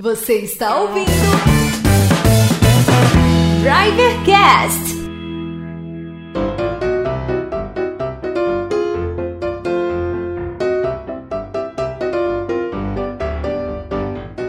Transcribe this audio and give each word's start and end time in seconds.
Você 0.00 0.38
está 0.38 0.80
ouvindo 0.80 1.08
Drivercast. 3.62 4.98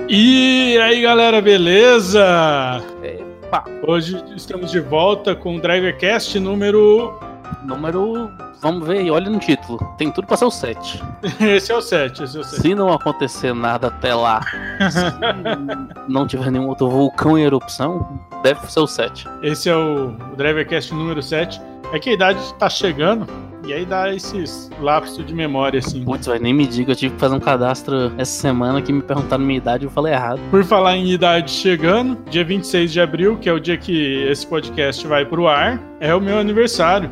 E 0.08 0.78
aí 0.80 1.02
galera, 1.04 1.40
beleza? 1.42 2.82
Epa, 3.04 3.66
Hoje 3.88 4.24
estamos 4.36 4.72
de 4.72 4.80
volta 4.80 5.36
com 5.36 5.58
o 5.58 5.62
Drivercast 5.62 6.40
número. 6.40 7.20
número. 7.64 8.39
Vamos 8.62 8.86
ver 8.86 9.00
aí, 9.00 9.12
olha 9.12 9.30
no 9.30 9.40
título. 9.40 9.80
Tem 9.98 10.12
tudo 10.12 10.28
pra 10.28 10.36
ser 10.36 10.46
o 10.46 10.52
7. 10.52 11.02
Esse 11.40 11.72
é 11.72 11.76
o 11.76 11.82
7, 11.82 12.24
esse 12.24 12.38
é 12.38 12.40
o 12.42 12.44
7. 12.44 12.62
Se 12.62 12.76
não 12.76 12.92
acontecer 12.92 13.54
nada 13.54 13.88
até 13.88 14.14
lá, 14.14 14.42
se 14.42 16.12
não 16.12 16.28
tiver 16.28 16.52
nenhum 16.52 16.68
outro 16.68 16.90
vulcão 16.90 17.38
em 17.38 17.44
erupção, 17.44 18.20
deve 18.44 18.60
ser 18.72 18.80
o 18.82 18.88
7. 18.88 19.28
Esse 19.42 19.70
é 19.70 19.76
o, 19.76 20.10
o 20.32 20.36
Drivercast 20.36 20.94
número 20.94 21.22
7. 21.22 21.62
É 21.94 22.00
que 22.00 22.10
a 22.10 22.14
idade 22.14 22.54
tá 22.56 22.70
chegando 22.70 23.26
e 23.66 23.74
aí 23.74 23.86
dá 23.86 24.14
esses 24.14 24.70
lapsos 24.80 25.26
de 25.26 25.34
memória, 25.34 25.80
assim. 25.80 26.04
Putz, 26.04 26.28
vai 26.28 26.40
nem 26.40 26.54
me 26.54 26.66
diga, 26.66 26.92
eu 26.92 26.96
tive 26.96 27.14
que 27.14 27.20
fazer 27.20 27.36
um 27.36 27.40
cadastro 27.40 28.12
essa 28.18 28.42
semana 28.42 28.82
que 28.82 28.92
me 28.92 29.02
perguntaram 29.02 29.44
minha 29.44 29.58
idade 29.58 29.86
e 29.86 29.88
eu 29.88 29.92
falei 29.92 30.14
errado. 30.14 30.40
Por 30.52 30.64
falar 30.64 30.98
em 30.98 31.12
idade 31.12 31.52
chegando, 31.52 32.18
dia 32.30 32.44
26 32.44 32.92
de 32.92 33.00
abril, 33.00 33.38
que 33.38 33.48
é 33.48 33.54
o 33.54 33.60
dia 33.60 33.78
que 33.78 34.24
esse 34.24 34.46
podcast 34.46 35.06
vai 35.08 35.26
pro 35.26 35.48
ar, 35.48 35.82
é 36.00 36.14
o 36.14 36.20
meu 36.20 36.38
aniversário. 36.38 37.10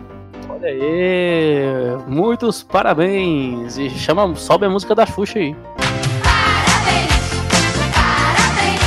Olha 0.60 0.70
aí, 0.70 1.62
muitos 2.08 2.64
parabéns! 2.64 3.78
E 3.78 3.92
chama, 3.92 4.36
sobe 4.36 4.66
a 4.66 4.70
música 4.70 4.96
da 4.96 5.06
Xuxa 5.06 5.38
aí. 5.38 5.56
Parabéns, 6.24 7.12
parabéns. 7.94 8.82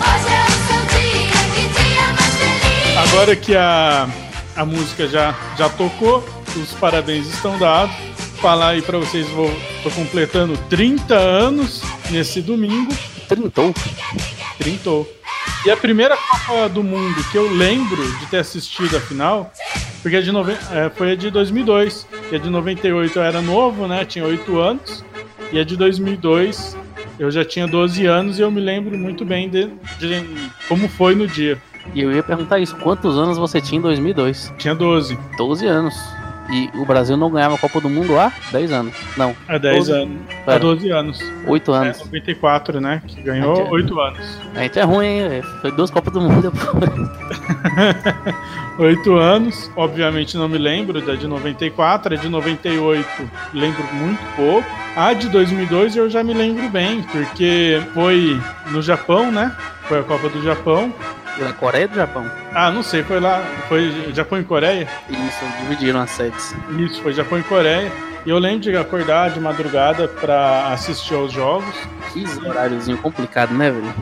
Hoje 0.00 0.32
é 0.32 0.40
o 0.46 0.52
seu 0.64 0.80
dia, 0.96 1.36
que 1.52 1.64
dia 1.68 2.06
mais 2.14 2.34
feliz. 2.38 3.12
Agora 3.12 3.36
que 3.36 3.54
a, 3.54 4.08
a 4.56 4.64
música 4.64 5.06
já, 5.06 5.34
já 5.58 5.68
tocou, 5.68 6.24
os 6.56 6.72
parabéns 6.72 7.26
estão 7.26 7.58
dados. 7.58 7.94
Falar 8.40 8.68
aí 8.68 8.80
pra 8.80 8.96
vocês, 8.96 9.28
vou, 9.28 9.54
tô 9.82 9.90
completando 9.90 10.56
30 10.70 11.14
anos 11.14 11.82
nesse 12.10 12.40
domingo. 12.40 12.90
Trintou. 13.28 13.74
Trintou. 14.56 15.06
E 15.66 15.70
a 15.70 15.76
primeira 15.76 16.16
Copa 16.16 16.68
do 16.68 16.80
Mundo 16.80 17.16
que 17.32 17.36
eu 17.36 17.50
lembro 17.50 18.00
de 18.18 18.26
ter 18.26 18.36
assistido 18.36 18.96
a 18.96 19.00
final, 19.00 19.52
porque 20.00 20.22
de 20.22 20.30
nove... 20.30 20.52
é, 20.70 20.88
foi 20.88 21.10
a 21.10 21.16
de 21.16 21.28
2002. 21.28 22.06
E 22.30 22.36
a 22.36 22.38
de 22.38 22.48
98 22.48 23.18
eu 23.18 23.22
era 23.24 23.42
novo, 23.42 23.88
né? 23.88 24.04
Tinha 24.04 24.24
8 24.24 24.58
anos. 24.60 25.04
E 25.50 25.58
a 25.58 25.64
de 25.64 25.76
2002 25.76 26.76
eu 27.18 27.32
já 27.32 27.44
tinha 27.44 27.66
12 27.66 28.06
anos 28.06 28.38
e 28.38 28.42
eu 28.42 28.50
me 28.52 28.60
lembro 28.60 28.96
muito 28.96 29.24
bem 29.24 29.50
de, 29.50 29.66
de 29.98 30.50
como 30.68 30.88
foi 30.88 31.16
no 31.16 31.26
dia. 31.26 31.60
E 31.92 32.00
eu 32.00 32.12
ia 32.12 32.22
perguntar 32.22 32.60
isso, 32.60 32.76
quantos 32.76 33.18
anos 33.18 33.36
você 33.36 33.60
tinha 33.60 33.80
em 33.80 33.82
2002? 33.82 34.54
Tinha 34.58 34.72
12. 34.72 35.18
12 35.36 35.66
anos. 35.66 35.94
E 36.50 36.70
o 36.74 36.84
Brasil 36.84 37.16
não 37.16 37.30
ganhava 37.30 37.56
a 37.56 37.58
Copa 37.58 37.80
do 37.80 37.88
Mundo 37.90 38.18
há 38.18 38.32
10 38.52 38.70
anos. 38.72 38.94
Não, 39.16 39.34
Há 39.48 39.58
10 39.58 39.76
12. 39.88 39.92
anos. 39.92 40.18
Há 40.30 40.44
Pera. 40.44 40.58
12 40.60 40.90
anos. 40.90 41.20
8 41.46 41.74
É, 41.74 41.76
anos. 41.78 41.98
94, 42.04 42.80
né? 42.80 43.02
Que 43.06 43.20
ganhou 43.22 43.66
é- 43.66 43.70
8 43.70 44.00
anos. 44.00 44.38
A 44.54 44.60
gente 44.62 44.78
é 44.78 44.82
ruim, 44.84 45.06
hein? 45.06 45.42
Foi 45.60 45.72
duas 45.72 45.90
Copas 45.90 46.12
do 46.12 46.20
Mundo 46.20 46.42
depois. 46.42 46.66
8 48.78 49.16
anos, 49.16 49.70
obviamente 49.74 50.36
não 50.36 50.48
me 50.48 50.58
lembro 50.58 51.00
da 51.00 51.14
de 51.14 51.26
94, 51.26 52.14
a 52.14 52.16
de 52.16 52.28
98 52.28 53.08
lembro 53.54 53.82
muito 53.94 54.20
pouco. 54.36 54.68
A 54.94 55.12
de 55.14 55.28
2002 55.28 55.96
eu 55.96 56.08
já 56.10 56.22
me 56.22 56.32
lembro 56.34 56.68
bem, 56.68 57.02
porque 57.02 57.80
foi 57.94 58.40
no 58.70 58.80
Japão, 58.82 59.30
né? 59.32 59.54
Foi 59.88 60.00
a 60.00 60.02
Copa 60.02 60.28
do 60.28 60.42
Japão. 60.42 60.92
Na 61.38 61.52
Coreia 61.52 61.84
e 61.84 61.88
do 61.88 61.94
Japão. 61.94 62.30
Ah, 62.54 62.70
não 62.70 62.82
sei, 62.82 63.02
foi 63.02 63.20
lá, 63.20 63.42
foi 63.68 64.12
Japão 64.14 64.40
e 64.40 64.44
Coreia? 64.44 64.88
Isso, 65.08 65.44
dividiram 65.60 66.00
as 66.00 66.10
sedes. 66.10 66.54
Isso, 66.78 67.02
foi 67.02 67.12
Japão 67.12 67.38
e 67.38 67.42
Coreia. 67.42 67.92
E 68.24 68.30
eu 68.30 68.38
lembro 68.38 68.60
de 68.60 68.76
acordar 68.76 69.30
de 69.30 69.38
madrugada 69.38 70.08
pra 70.08 70.72
assistir 70.72 71.14
aos 71.14 71.30
jogos. 71.30 71.74
Que 72.12 72.24
horáriozinho 72.46 72.98
complicado, 72.98 73.54
né, 73.54 73.70
velho? 73.70 73.94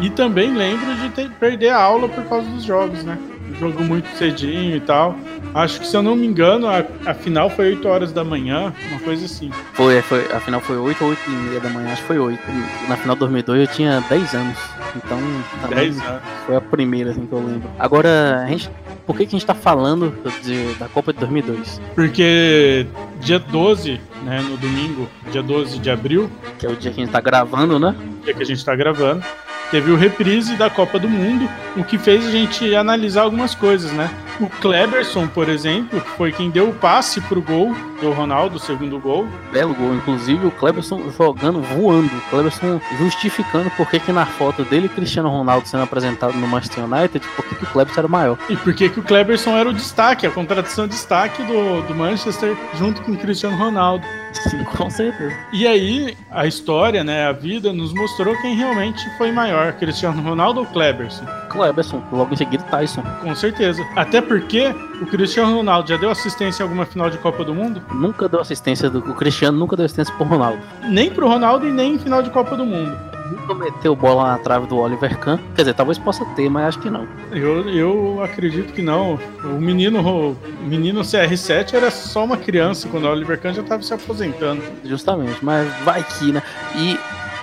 E 0.00 0.10
também 0.10 0.52
lembro 0.52 0.94
de 0.96 1.08
ter, 1.10 1.30
perder 1.30 1.70
a 1.70 1.80
aula 1.80 2.08
por 2.08 2.24
causa 2.24 2.48
dos 2.48 2.64
jogos, 2.64 3.04
né? 3.04 3.16
Jogo 3.60 3.84
muito 3.84 4.08
cedinho 4.16 4.74
e 4.76 4.80
tal. 4.80 5.14
Acho 5.54 5.80
que, 5.80 5.86
se 5.86 5.94
eu 5.96 6.02
não 6.02 6.16
me 6.16 6.26
engano, 6.26 6.66
a, 6.66 6.82
a 7.04 7.12
final 7.14 7.50
foi 7.50 7.70
8 7.70 7.86
horas 7.88 8.12
da 8.12 8.24
manhã, 8.24 8.72
uma 8.90 9.00
coisa 9.00 9.26
assim. 9.26 9.50
Foi, 9.74 10.00
foi, 10.02 10.24
a 10.32 10.40
final 10.40 10.60
foi 10.60 10.76
8 10.78 11.04
ou 11.04 11.10
8 11.10 11.20
e 11.26 11.30
meia 11.30 11.60
da 11.60 11.68
manhã, 11.68 11.92
acho 11.92 12.00
que 12.02 12.08
foi 12.08 12.18
8. 12.18 12.40
Na 12.88 12.96
final 12.96 13.14
de 13.16 13.20
2002 13.20 13.60
eu 13.60 13.66
tinha 13.74 14.00
10 14.08 14.34
anos. 14.34 14.56
Então, 14.96 15.18
também 15.60 15.90
10 15.90 16.00
anos. 16.00 16.22
foi 16.46 16.56
a 16.56 16.60
primeira, 16.60 17.10
assim, 17.10 17.26
que 17.26 17.32
eu 17.32 17.38
lembro. 17.44 17.68
Agora, 17.78 18.42
a 18.44 18.46
gente, 18.48 18.70
por 19.06 19.14
que, 19.16 19.26
que 19.26 19.36
a 19.36 19.38
gente 19.38 19.46
tá 19.46 19.54
falando 19.54 20.14
de- 20.42 20.74
da 20.74 20.88
Copa 20.88 21.12
de 21.12 21.18
2002? 21.20 21.80
Porque 21.94 22.86
dia 23.20 23.38
12, 23.38 24.00
né, 24.24 24.40
no 24.48 24.56
domingo, 24.56 25.08
dia 25.30 25.42
12 25.42 25.78
de 25.78 25.90
abril, 25.90 26.30
Que 26.58 26.66
é 26.66 26.70
o 26.70 26.76
dia 26.76 26.90
que 26.90 27.00
a 27.00 27.04
gente 27.04 27.12
tá 27.12 27.20
gravando, 27.20 27.78
né? 27.78 27.94
dia 28.24 28.34
que 28.34 28.42
a 28.42 28.46
gente 28.46 28.64
tá 28.64 28.74
gravando, 28.76 29.22
teve 29.70 29.90
o 29.90 29.96
reprise 29.96 30.56
da 30.56 30.68
Copa 30.68 30.98
do 30.98 31.08
Mundo, 31.08 31.48
o 31.76 31.84
que 31.84 31.98
fez 31.98 32.26
a 32.26 32.30
gente 32.30 32.74
analisar 32.74 33.22
algumas 33.22 33.54
coisas, 33.54 33.92
né? 33.92 34.10
O 34.40 34.48
Kleberson, 34.48 35.26
por 35.26 35.48
exemplo, 35.48 36.00
que 36.00 36.10
foi 36.10 36.32
quem 36.32 36.50
deu 36.50 36.70
o 36.70 36.74
passe 36.74 37.20
pro 37.20 37.42
gol 37.42 37.74
do 38.00 38.10
Ronaldo, 38.10 38.56
o 38.56 38.58
segundo 38.58 38.98
gol. 38.98 39.28
Belo 39.52 39.74
gol, 39.74 39.94
inclusive 39.94 40.46
o 40.46 40.50
Cleberson 40.50 41.10
jogando, 41.16 41.60
voando. 41.60 42.10
O 42.16 42.30
Cleberson 42.30 42.80
justificando 42.98 43.70
por 43.72 43.88
que 43.90 44.00
que 44.00 44.12
na 44.12 44.24
foto 44.24 44.64
dele 44.64 44.88
Cristiano 44.88 45.28
Ronaldo 45.28 45.68
sendo 45.68 45.82
apresentado 45.82 46.32
no 46.34 46.48
Manchester 46.48 46.84
United, 46.84 47.26
por 47.36 47.44
que 47.44 47.54
que 47.54 47.64
o 47.64 47.66
Cleberson 47.66 48.00
era 48.00 48.06
o 48.06 48.10
maior. 48.10 48.38
E 48.48 48.56
por 48.56 48.74
que 48.74 48.88
que 48.88 49.00
o 49.00 49.02
Kleberson 49.02 49.56
era 49.56 49.68
o 49.68 49.74
destaque, 49.74 50.26
a 50.26 50.30
contratação 50.30 50.88
destaque 50.88 51.42
do, 51.42 51.82
do 51.82 51.94
Manchester 51.94 52.56
junto 52.78 53.02
com 53.02 53.12
o 53.12 53.16
Cristiano 53.18 53.56
Ronaldo. 53.56 54.06
Sim, 54.32 54.64
com 54.64 54.88
certeza. 54.88 55.36
E 55.52 55.66
aí, 55.66 56.16
a 56.30 56.46
história, 56.46 57.02
né, 57.04 57.26
a 57.26 57.32
vida, 57.32 57.72
nos 57.72 57.92
mostrou 57.92 58.34
quem 58.40 58.54
realmente 58.54 59.04
foi 59.18 59.32
maior, 59.32 59.72
Cristiano 59.74 60.22
Ronaldo 60.22 60.60
ou 60.60 60.66
Kleberson. 60.66 61.26
Cleberson, 61.50 62.02
logo 62.12 62.32
em 62.32 62.36
seguida 62.36 62.62
Tyson. 62.64 63.02
Com 63.20 63.34
certeza. 63.34 63.84
Até 63.96 64.20
porque 64.30 64.72
o 65.02 65.06
Cristiano 65.06 65.56
Ronaldo 65.56 65.88
já 65.88 65.96
deu 65.96 66.08
assistência 66.08 66.62
em 66.62 66.64
alguma 66.64 66.86
final 66.86 67.10
de 67.10 67.18
Copa 67.18 67.42
do 67.42 67.52
Mundo? 67.52 67.82
Nunca 67.92 68.28
deu 68.28 68.38
assistência 68.38 68.88
do 68.88 69.00
o 69.00 69.14
Cristiano, 69.16 69.58
nunca 69.58 69.74
deu 69.74 69.84
assistência 69.84 70.14
pro 70.14 70.24
Ronaldo. 70.24 70.60
Nem 70.88 71.10
pro 71.10 71.26
Ronaldo 71.26 71.66
e 71.66 71.72
nem 71.72 71.94
em 71.94 71.98
final 71.98 72.22
de 72.22 72.30
Copa 72.30 72.56
do 72.56 72.64
Mundo. 72.64 72.96
Nunca 73.28 73.54
meteu 73.54 73.96
bola 73.96 74.28
na 74.28 74.38
trave 74.38 74.68
do 74.68 74.76
Oliver 74.76 75.18
Kahn. 75.18 75.36
Quer 75.56 75.62
dizer, 75.62 75.74
talvez 75.74 75.98
possa 75.98 76.24
ter, 76.36 76.48
mas 76.48 76.66
acho 76.66 76.78
que 76.78 76.88
não. 76.88 77.08
Eu, 77.32 77.68
eu 77.70 78.22
acredito 78.22 78.72
que 78.72 78.82
não. 78.82 79.18
O 79.42 79.60
menino, 79.60 79.98
o 80.00 80.36
menino 80.62 81.00
CR7 81.00 81.74
era 81.74 81.90
só 81.90 82.24
uma 82.24 82.36
criança 82.36 82.86
quando 82.88 83.06
o 83.06 83.10
Oliver 83.10 83.40
Kahn 83.40 83.52
já 83.52 83.62
estava 83.62 83.82
se 83.82 83.92
aposentando. 83.92 84.62
Justamente, 84.84 85.44
mas 85.44 85.68
vai 85.82 86.04
que, 86.04 86.30
né? 86.30 86.40
E 86.76 86.96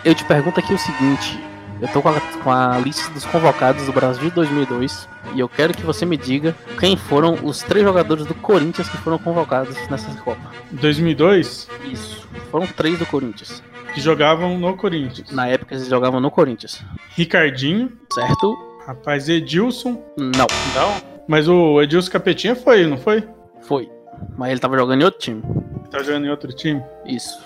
eu 0.06 0.16
te 0.16 0.24
pergunto 0.24 0.58
aqui 0.58 0.74
o 0.74 0.78
seguinte: 0.78 1.38
eu 1.82 1.88
tô 1.90 2.02
com 2.02 2.10
a, 2.10 2.20
com 2.44 2.52
a 2.52 2.78
lista 2.80 3.12
dos 3.12 3.26
convocados 3.26 3.86
do 3.86 3.92
Brasil 3.94 4.30
de 4.30 4.36
2002 4.36 5.08
e 5.36 5.40
eu 5.40 5.48
quero 5.50 5.74
que 5.74 5.84
você 5.84 6.06
me 6.06 6.18
diga 6.18 6.56
quem 6.80 6.96
foram 6.98 7.36
os 7.44 7.60
três 7.62 7.86
jogadores 7.86 8.26
do 8.26 8.34
Corinthians 8.34 8.88
que 8.90 8.98
foram 8.98 9.18
convocados 9.18 9.76
nessa 9.90 10.12
Copa. 10.22 10.42
Em 10.72 10.76
2002, 10.78 11.68
Isso, 11.92 12.28
foram 12.52 12.66
três 12.68 12.98
do 12.98 13.06
Corinthians. 13.06 13.62
que 13.94 14.02
jogavam 14.02 14.58
no 14.58 14.76
Corinthians. 14.78 15.32
Na 15.32 15.48
época 15.48 15.76
eles 15.76 15.88
jogavam 15.88 16.20
no 16.20 16.30
Corinthians, 16.32 16.84
Ricardinho, 17.16 17.92
certo? 18.14 18.58
rapaz 18.86 19.28
Edilson. 19.28 20.02
Não, 20.18 20.48
Não. 20.76 21.18
Mas 21.28 21.48
o 21.50 21.82
Edilson 21.82 22.10
Capetinha 22.12 22.56
foi, 22.56 22.86
não 22.88 22.98
foi? 22.98 23.28
foi. 23.62 23.90
Mas 24.38 24.52
ele 24.52 24.60
tava 24.62 24.78
jogando 24.78 25.02
em 25.02 25.04
outro 25.04 25.20
time. 25.20 25.44
Tá 25.92 26.01
jogando 26.01 26.25
em 26.25 26.30
outro 26.30 26.51
time. 26.54 26.81
Isso. 27.06 27.38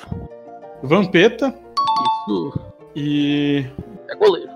Vampeta 0.83 1.53
Isso 2.27 2.59
e. 2.95 3.65
é 4.11 4.15
goleiro. 4.15 4.51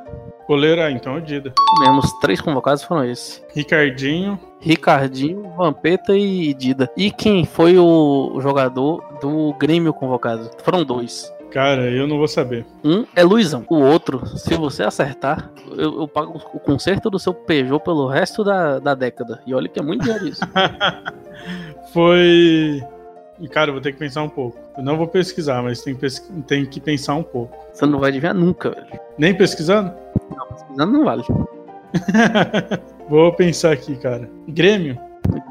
Goleiro, 0.47 0.81
ah, 0.81 0.91
então 0.91 1.15
é 1.15 1.17
o 1.17 1.21
Dida. 1.21 1.51
Mesmo 1.79 1.99
os 1.99 2.13
três 2.19 2.39
convocados 2.39 2.83
foram 2.83 3.03
esses. 3.03 3.43
Ricardinho, 3.53 4.39
Ricardinho, 4.59 5.51
Vampeta 5.57 6.15
e 6.15 6.53
Dida. 6.53 6.87
E 6.95 7.09
quem 7.09 7.45
foi 7.45 7.79
o 7.79 8.39
jogador 8.41 9.03
do 9.19 9.53
Grêmio 9.53 9.91
convocado? 9.91 10.51
Foram 10.63 10.83
dois. 10.83 11.33
cara, 11.49 11.89
eu 11.89 12.05
não 12.05 12.17
vou 12.17 12.27
saber. 12.27 12.63
Um 12.83 13.05
é 13.15 13.23
Luizão. 13.23 13.65
O 13.67 13.79
outro, 13.79 14.23
se 14.37 14.53
você 14.55 14.83
acertar, 14.83 15.49
eu, 15.71 16.01
eu 16.01 16.07
pago 16.07 16.39
o 16.53 16.59
conserto 16.59 17.09
do 17.09 17.17
seu 17.17 17.33
Peugeot 17.33 17.83
pelo 17.83 18.07
resto 18.07 18.43
da, 18.43 18.77
da 18.77 18.93
década. 18.93 19.41
E 19.47 19.53
olha 19.55 19.67
que 19.67 19.79
é 19.79 19.81
muito 19.81 20.03
dinheiro 20.03 20.27
isso. 20.27 20.41
Foi. 21.91 22.83
E, 23.39 23.47
Cara, 23.47 23.69
eu 23.69 23.73
vou 23.73 23.81
ter 23.81 23.91
que 23.91 23.99
pensar 23.99 24.23
um 24.23 24.29
pouco. 24.29 24.57
Eu 24.77 24.83
não 24.83 24.97
vou 24.97 25.07
pesquisar, 25.07 25.61
mas 25.61 25.81
tem, 25.81 26.65
que 26.65 26.79
pensar 26.79 27.15
um 27.15 27.23
pouco. 27.23 27.55
Você 27.73 27.85
não 27.85 27.99
vai 27.99 28.09
adivinhar 28.09 28.33
nunca, 28.33 28.69
velho. 28.71 28.99
Nem 29.17 29.35
pesquisando? 29.35 29.93
Não, 30.35 30.47
pesquisando 30.47 30.93
não 30.93 31.03
vale. 31.03 31.23
vou 33.09 33.33
pensar 33.33 33.73
aqui, 33.73 33.95
cara. 33.97 34.29
Grêmio? 34.47 34.97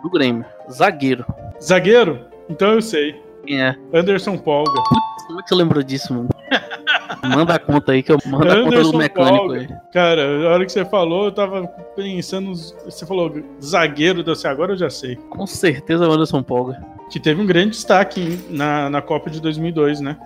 Do 0.03 0.11
Grêmio. 0.11 0.45
Zagueiro. 0.71 1.25
Zagueiro? 1.63 2.27
Então 2.49 2.73
eu 2.73 2.83
sei. 2.83 3.21
Quem 3.45 3.63
é? 3.63 3.77
Anderson 3.93 4.39
Polga. 4.39 4.81
Como 5.27 5.41
é 5.41 5.43
que 5.43 5.49
você 5.49 5.55
lembrou 5.55 5.83
disso, 5.83 6.15
mano? 6.15 6.29
Manda 7.23 7.55
a 7.55 7.59
conta 7.59 7.93
aí 7.93 8.03
que 8.03 8.13
eu 8.13 8.19
mando 8.27 8.51
a 8.51 8.57
conta 8.57 8.71
do 8.71 8.75
Anderson 8.75 8.97
mecânico 8.97 9.53
aí. 9.53 9.69
Cara, 9.93 10.23
a 10.49 10.51
hora 10.51 10.65
que 10.65 10.73
você 10.73 10.85
falou, 10.85 11.27
eu 11.27 11.33
tava 11.33 11.67
pensando. 11.97 12.55
Você 12.55 13.07
falou 13.07 13.33
zagueiro, 13.63 14.23
disse, 14.23 14.47
agora 14.47 14.73
eu 14.73 14.77
já 14.77 14.91
sei. 14.91 15.17
Com 15.17 15.47
certeza 15.47 16.09
o 16.09 16.13
Anderson 16.13 16.43
Polga. 16.43 16.83
Que 17.11 17.21
teve 17.21 17.41
um 17.41 17.47
grande 17.47 17.71
destaque 17.71 18.41
na, 18.49 18.89
na 18.91 19.03
Copa 19.03 19.31
de 19.31 19.41
2002, 19.41 20.01
né? 20.01 20.17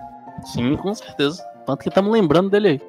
Sim, 0.45 0.75
com 0.75 0.93
certeza. 0.93 1.43
Tanto 1.65 1.83
que 1.83 1.89
estamos 1.89 2.11
lembrando 2.11 2.49
dele 2.49 2.67
aí. 2.67 2.81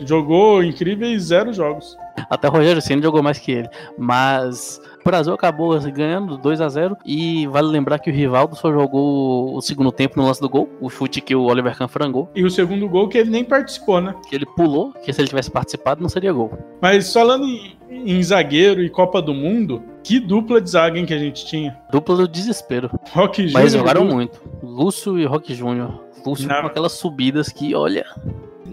Jogou 0.00 0.62
incríveis 0.62 1.24
zero 1.24 1.52
jogos. 1.52 1.96
Até 2.30 2.48
o 2.48 2.50
Rogério 2.50 2.80
Senna 2.80 3.02
jogou 3.02 3.22
mais 3.22 3.38
que 3.38 3.52
ele. 3.52 3.68
Mas 3.98 4.80
Brasil 5.06 5.32
acabou 5.32 5.78
ganhando 5.90 6.36
2 6.36 6.60
a 6.60 6.68
0 6.68 6.96
E 7.06 7.46
vale 7.46 7.68
lembrar 7.68 7.98
que 7.98 8.10
o 8.10 8.12
Rivaldo 8.12 8.54
só 8.56 8.70
jogou 8.72 9.54
o 9.56 9.60
segundo 9.62 9.90
tempo 9.90 10.18
no 10.20 10.26
lance 10.26 10.40
do 10.40 10.48
gol. 10.48 10.68
O 10.80 10.90
chute 10.90 11.20
que 11.20 11.34
o 11.34 11.44
Oliver 11.44 11.76
Kahn 11.76 11.88
frangou. 11.88 12.30
E 12.34 12.44
o 12.44 12.50
segundo 12.50 12.88
gol 12.88 13.08
que 13.08 13.16
ele 13.18 13.30
nem 13.30 13.44
participou, 13.44 14.00
né? 14.00 14.14
Que 14.28 14.34
ele 14.36 14.46
pulou, 14.46 14.92
que 14.92 15.12
se 15.12 15.20
ele 15.20 15.28
tivesse 15.28 15.50
participado 15.50 16.02
não 16.02 16.08
seria 16.08 16.32
gol. 16.32 16.52
Mas 16.82 17.12
falando 17.12 17.44
em, 17.46 17.76
em 17.90 18.22
zagueiro 18.22 18.82
e 18.82 18.90
Copa 18.90 19.22
do 19.22 19.32
Mundo, 19.32 19.82
que 20.02 20.20
dupla 20.20 20.60
de 20.60 20.70
zaga 20.70 21.02
que 21.04 21.14
a 21.14 21.18
gente 21.18 21.46
tinha? 21.46 21.78
Dupla 21.90 22.16
do 22.16 22.28
desespero. 22.28 22.90
Rock 23.12 23.42
Mas 23.52 23.52
Júnior. 23.52 23.70
jogaram 23.70 24.02
Lu- 24.04 24.14
muito. 24.14 24.40
Lúcio 24.62 25.18
e 25.18 25.24
Rock 25.24 25.54
Júnior. 25.54 26.04
Lúcio 26.24 26.48
com 26.48 26.66
aquelas 26.66 26.92
subidas 26.92 27.48
que, 27.48 27.74
olha, 27.74 28.04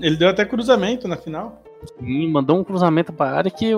Ele 0.01 0.15
deu 0.15 0.27
até 0.29 0.43
cruzamento 0.43 1.07
na 1.07 1.15
final. 1.15 1.62
Sim, 1.99 2.31
mandou 2.31 2.57
um 2.57 2.63
cruzamento 2.63 3.11
pra 3.13 3.31
área 3.31 3.51
que 3.51 3.71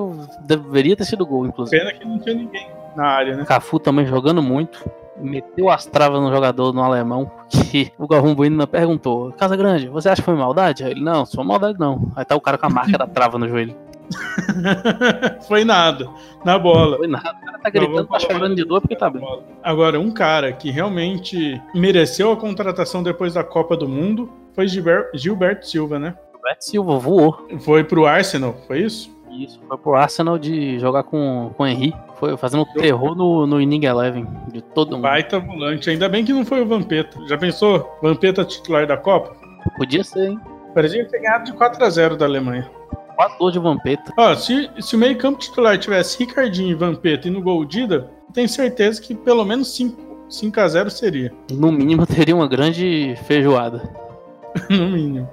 deveria 0.46 0.96
ter 0.96 1.06
sido 1.06 1.26
gol, 1.26 1.46
inclusive. 1.46 1.78
Pena 1.78 1.94
que 1.94 2.06
não 2.06 2.20
tinha 2.20 2.36
ninguém 2.36 2.68
na 2.96 3.06
área, 3.08 3.36
né? 3.36 3.46
Cafu 3.46 3.80
também 3.80 4.06
jogando 4.06 4.42
muito. 4.42 4.84
Meteu 5.18 5.70
as 5.70 5.86
travas 5.86 6.22
no 6.22 6.30
jogador 6.30 6.74
no 6.74 6.82
alemão. 6.84 7.32
Que 7.72 7.92
o 7.98 8.08
Galvão 8.08 8.36
Bueno 8.36 8.56
ainda 8.56 8.68
perguntou: 8.68 9.32
Casa 9.34 9.56
Grande, 9.56 9.88
você 9.88 10.10
acha 10.10 10.22
que 10.22 10.26
foi 10.26 10.36
maldade? 10.36 10.84
Aí 10.84 10.92
Ele, 10.92 11.02
não, 11.04 11.26
foi 11.26 11.44
maldade 11.44 11.80
não. 11.80 12.12
Aí 12.16 12.24
tá 12.26 12.36
o 12.36 12.42
cara 12.42 12.58
com 12.58 12.66
a 12.66 12.70
marca 12.70 12.98
da 12.98 13.08
trava 13.08 13.38
no 13.38 13.48
joelho. 13.48 13.76
Foi 15.48 15.64
nada. 15.64 16.08
Na 16.44 16.60
bola. 16.60 16.92
Não 16.92 16.98
foi 17.00 17.08
nada. 17.08 17.36
O 17.42 17.46
cara 17.46 17.58
tá 17.60 17.70
gritando, 17.70 18.06
tá 18.08 18.20
chorando 18.20 18.56
de 18.56 18.64
dor 18.64 18.82
porque 18.82 18.96
tá 18.96 19.10
bem. 19.10 19.22
Agora, 19.64 20.00
um 20.00 20.12
cara 20.12 20.52
que 20.54 20.70
realmente 20.70 21.60
mereceu 21.74 22.32
a 22.32 22.38
contratação 22.38 23.02
depois 23.02 23.34
da 23.34 23.44
Copa 23.44 23.76
do 23.76 23.88
Mundo 23.88 24.30
foi 24.54 24.68
Gilber- 24.68 25.10
Gilberto 25.14 25.68
Silva, 25.68 25.98
né? 26.00 26.16
Roberto 26.46 26.62
Silva 26.62 27.00
voou. 27.00 27.48
Foi 27.62 27.84
pro 27.84 28.06
Arsenal, 28.06 28.56
foi 28.68 28.82
isso? 28.82 29.10
Isso, 29.32 29.60
foi 29.68 29.78
pro 29.80 29.96
Arsenal 29.96 30.38
de 30.38 30.78
jogar 30.78 31.02
com, 31.02 31.52
com 31.58 31.64
o 31.64 31.66
Henry. 31.66 31.92
Foi 32.20 32.38
fazendo 32.38 32.64
terror 32.68 33.16
no, 33.16 33.48
no 33.48 33.60
Inning 33.60 33.84
Eleven 33.84 34.28
de 34.54 34.62
todo 34.62 34.92
mundo. 34.92 35.02
Baita 35.02 35.40
volante. 35.40 35.90
Ainda 35.90 36.08
bem 36.08 36.24
que 36.24 36.32
não 36.32 36.46
foi 36.46 36.62
o 36.62 36.68
Vampeta. 36.68 37.18
Já 37.28 37.36
pensou? 37.36 37.98
Vampeta 38.00 38.46
titular 38.46 38.86
da 38.86 38.96
Copa? 38.96 39.36
Podia 39.76 40.04
ser, 40.04 40.30
hein? 40.30 40.40
Parecia 40.76 41.04
ter 41.08 41.20
ganhado 41.20 41.46
de 41.46 41.54
4x0 41.54 42.16
da 42.16 42.26
Alemanha. 42.26 42.70
4 43.16 43.38
gols 43.40 43.54
de 43.54 43.60
Vampeta. 43.60 44.14
Ó, 44.16 44.36
se, 44.36 44.70
se 44.80 44.96
o 44.96 45.00
meio 45.00 45.18
campo 45.18 45.40
titular 45.40 45.80
tivesse 45.80 46.20
Ricardinho 46.20 46.70
e 46.70 46.76
Vampeta 46.76 47.28
e 47.28 47.32
no 47.32 47.42
gol 47.42 47.66
Dida, 47.66 48.12
tenho 48.34 48.48
certeza 48.48 49.02
que 49.02 49.16
pelo 49.16 49.44
menos 49.44 49.76
5, 49.76 50.28
5x0 50.30 50.90
seria. 50.92 51.34
No 51.52 51.72
mínimo 51.72 52.06
teria 52.06 52.36
uma 52.36 52.48
grande 52.48 53.16
feijoada. 53.26 53.82
no 54.70 54.90
mínimo. 54.90 55.28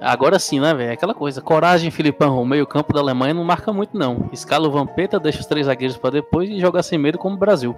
Agora 0.00 0.38
sim, 0.38 0.60
né, 0.60 0.74
velho? 0.74 0.92
Aquela 0.92 1.14
coisa. 1.14 1.40
Coragem, 1.40 1.90
Filipão. 1.90 2.40
O 2.40 2.46
meio-campo 2.46 2.92
da 2.92 3.00
Alemanha 3.00 3.34
não 3.34 3.44
marca 3.44 3.72
muito, 3.72 3.96
não. 3.96 4.28
Escala 4.32 4.68
o 4.68 4.70
Vampeta, 4.70 5.18
deixa 5.18 5.40
os 5.40 5.46
três 5.46 5.66
zagueiros 5.66 5.96
pra 5.96 6.10
depois 6.10 6.48
e 6.48 6.60
joga 6.60 6.82
sem 6.82 6.98
medo 6.98 7.18
como 7.18 7.36
o 7.36 7.38
Brasil. 7.38 7.76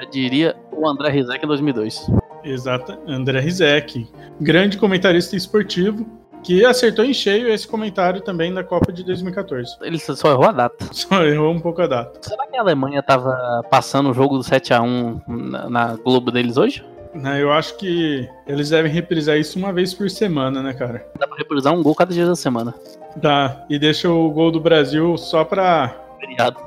Eu 0.00 0.08
diria 0.10 0.56
o 0.72 0.86
André 0.88 1.10
Rizek 1.10 1.44
em 1.44 1.48
2002. 1.48 2.06
Exato. 2.42 2.98
André 3.06 3.40
Rizek. 3.40 4.06
Grande 4.40 4.76
comentarista 4.76 5.36
esportivo. 5.36 6.06
Que 6.42 6.62
acertou 6.62 7.06
em 7.06 7.14
cheio 7.14 7.48
esse 7.48 7.66
comentário 7.66 8.20
também 8.20 8.52
da 8.52 8.62
Copa 8.62 8.92
de 8.92 9.02
2014. 9.02 9.78
Ele 9.80 9.98
só 9.98 10.30
errou 10.30 10.44
a 10.44 10.52
data. 10.52 10.86
Só 10.92 11.24
errou 11.24 11.50
um 11.50 11.58
pouco 11.58 11.80
a 11.80 11.86
data. 11.86 12.20
Será 12.20 12.46
que 12.46 12.54
a 12.54 12.60
Alemanha 12.60 13.02
tava 13.02 13.62
passando 13.70 14.10
o 14.10 14.12
jogo 14.12 14.36
do 14.36 14.44
7x1 14.44 15.22
na, 15.26 15.70
na 15.70 15.96
Globo 15.96 16.30
deles 16.30 16.58
hoje? 16.58 16.84
Né, 17.14 17.40
Eu 17.42 17.52
acho 17.52 17.76
que 17.76 18.28
eles 18.46 18.70
devem 18.70 18.90
reprisar 18.90 19.38
isso 19.38 19.58
uma 19.58 19.72
vez 19.72 19.94
por 19.94 20.10
semana, 20.10 20.62
né, 20.62 20.72
cara? 20.72 21.06
Dá 21.18 21.26
pra 21.28 21.36
reprisar 21.36 21.72
um 21.72 21.82
gol 21.82 21.94
cada 21.94 22.12
dia 22.12 22.26
da 22.26 22.34
semana. 22.34 22.74
Dá. 23.16 23.64
E 23.70 23.78
deixa 23.78 24.10
o 24.10 24.28
gol 24.30 24.50
do 24.50 24.60
Brasil 24.60 25.16
só 25.16 25.44
pra. 25.44 25.94
Feriado. 26.20 26.58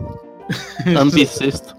Ano 0.98 1.12
bissexto. 1.12 1.76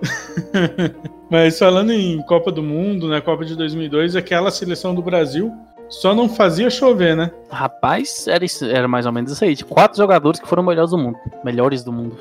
Mas 1.30 1.58
falando 1.58 1.92
em 1.92 2.22
Copa 2.22 2.50
do 2.50 2.62
Mundo, 2.62 3.08
né? 3.08 3.20
Copa 3.20 3.44
de 3.44 3.54
2002, 3.54 4.16
aquela 4.16 4.50
seleção 4.50 4.94
do 4.94 5.02
Brasil 5.02 5.52
só 5.90 6.14
não 6.14 6.28
fazia 6.28 6.70
chover, 6.70 7.14
né? 7.16 7.30
Rapaz, 7.50 8.26
era, 8.26 8.44
isso- 8.44 8.64
era 8.64 8.88
mais 8.88 9.04
ou 9.04 9.12
menos 9.12 9.32
isso 9.32 9.44
aí. 9.44 9.54
Quatro 9.62 9.98
jogadores 9.98 10.40
que 10.40 10.48
foram 10.48 10.62
melhores 10.62 10.90
do 10.90 10.98
mundo. 10.98 11.18
Melhores 11.44 11.82
do 11.84 11.92
mundo. 11.92 12.16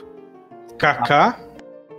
Kaká, 0.77 1.39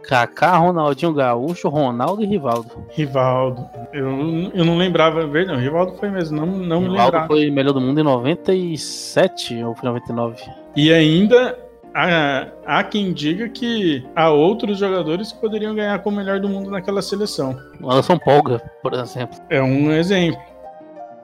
Kaká, 0.02 0.56
Ronaldinho 0.56 1.12
Gaúcho, 1.12 1.68
Ronaldo 1.68 2.22
e 2.22 2.26
Rivaldo. 2.26 2.70
Rivaldo. 2.90 3.68
Eu, 3.92 4.08
eu 4.54 4.64
não 4.64 4.76
lembrava. 4.78 5.26
Não, 5.26 5.56
Rivaldo 5.56 5.94
foi 5.96 6.10
mesmo, 6.10 6.36
não, 6.38 6.46
não 6.46 6.80
me 6.80 6.88
Rivaldo 6.88 7.02
lembrava. 7.04 7.26
foi 7.26 7.50
melhor 7.50 7.72
do 7.72 7.80
mundo 7.80 8.00
em 8.00 8.04
97 8.04 9.62
ou 9.64 9.74
foi 9.74 9.88
99. 9.88 10.42
E 10.76 10.92
ainda 10.92 11.58
há, 11.94 12.46
há 12.66 12.84
quem 12.84 13.12
diga 13.12 13.48
que 13.48 14.06
há 14.14 14.30
outros 14.30 14.78
jogadores 14.78 15.32
que 15.32 15.40
poderiam 15.40 15.74
ganhar 15.74 15.98
como 16.00 16.16
melhor 16.16 16.40
do 16.40 16.48
mundo 16.48 16.70
naquela 16.70 17.02
seleção. 17.02 17.58
O 17.80 17.90
Anderson 17.90 18.18
Polga, 18.18 18.58
por 18.82 18.94
exemplo. 18.94 19.38
É 19.50 19.60
um 19.62 19.92
exemplo. 19.92 20.40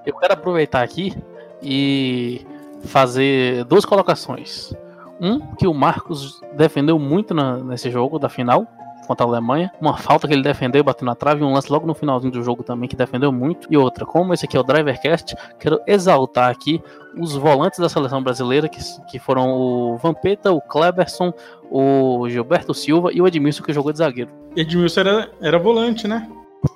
Eu 0.04 0.14
quero 0.16 0.34
aproveitar 0.34 0.82
aqui 0.82 1.14
e 1.62 2.46
fazer 2.84 3.64
duas 3.64 3.84
colocações. 3.84 4.74
Um, 5.20 5.40
que 5.56 5.66
o 5.66 5.74
Marcos 5.74 6.40
defendeu 6.56 6.98
muito 6.98 7.32
na- 7.34 7.58
nesse 7.58 7.90
jogo 7.90 8.18
da 8.18 8.28
final 8.28 8.66
contra 9.06 9.24
a 9.26 9.28
Alemanha. 9.28 9.70
Uma 9.80 9.96
falta 9.98 10.26
que 10.26 10.32
ele 10.32 10.42
defendeu, 10.42 10.82
bateu 10.82 11.04
na 11.06 11.14
trave. 11.14 11.42
E 11.42 11.44
um 11.44 11.52
lance 11.52 11.70
logo 11.70 11.86
no 11.86 11.94
finalzinho 11.94 12.32
do 12.32 12.42
jogo 12.42 12.62
também 12.62 12.88
que 12.88 12.96
defendeu 12.96 13.30
muito. 13.30 13.68
E 13.70 13.76
outra, 13.76 14.04
como 14.06 14.32
esse 14.32 14.44
aqui 14.46 14.56
é 14.56 14.60
o 14.60 14.62
Drivercast, 14.62 15.36
quero 15.58 15.78
exaltar 15.86 16.50
aqui 16.50 16.82
os 17.16 17.34
volantes 17.36 17.78
da 17.78 17.88
seleção 17.88 18.22
brasileira, 18.22 18.68
que, 18.68 18.80
que 19.08 19.18
foram 19.18 19.52
o 19.52 19.96
Vampeta, 19.98 20.52
o 20.52 20.60
Kleberson, 20.60 21.32
o 21.70 22.26
Gilberto 22.28 22.72
Silva 22.74 23.10
e 23.12 23.20
o 23.20 23.26
Edmilson, 23.28 23.62
que 23.62 23.72
jogou 23.72 23.92
de 23.92 23.98
zagueiro. 23.98 24.30
Edmilson 24.56 25.00
era, 25.00 25.30
era 25.40 25.58
volante, 25.58 26.08
né? 26.08 26.28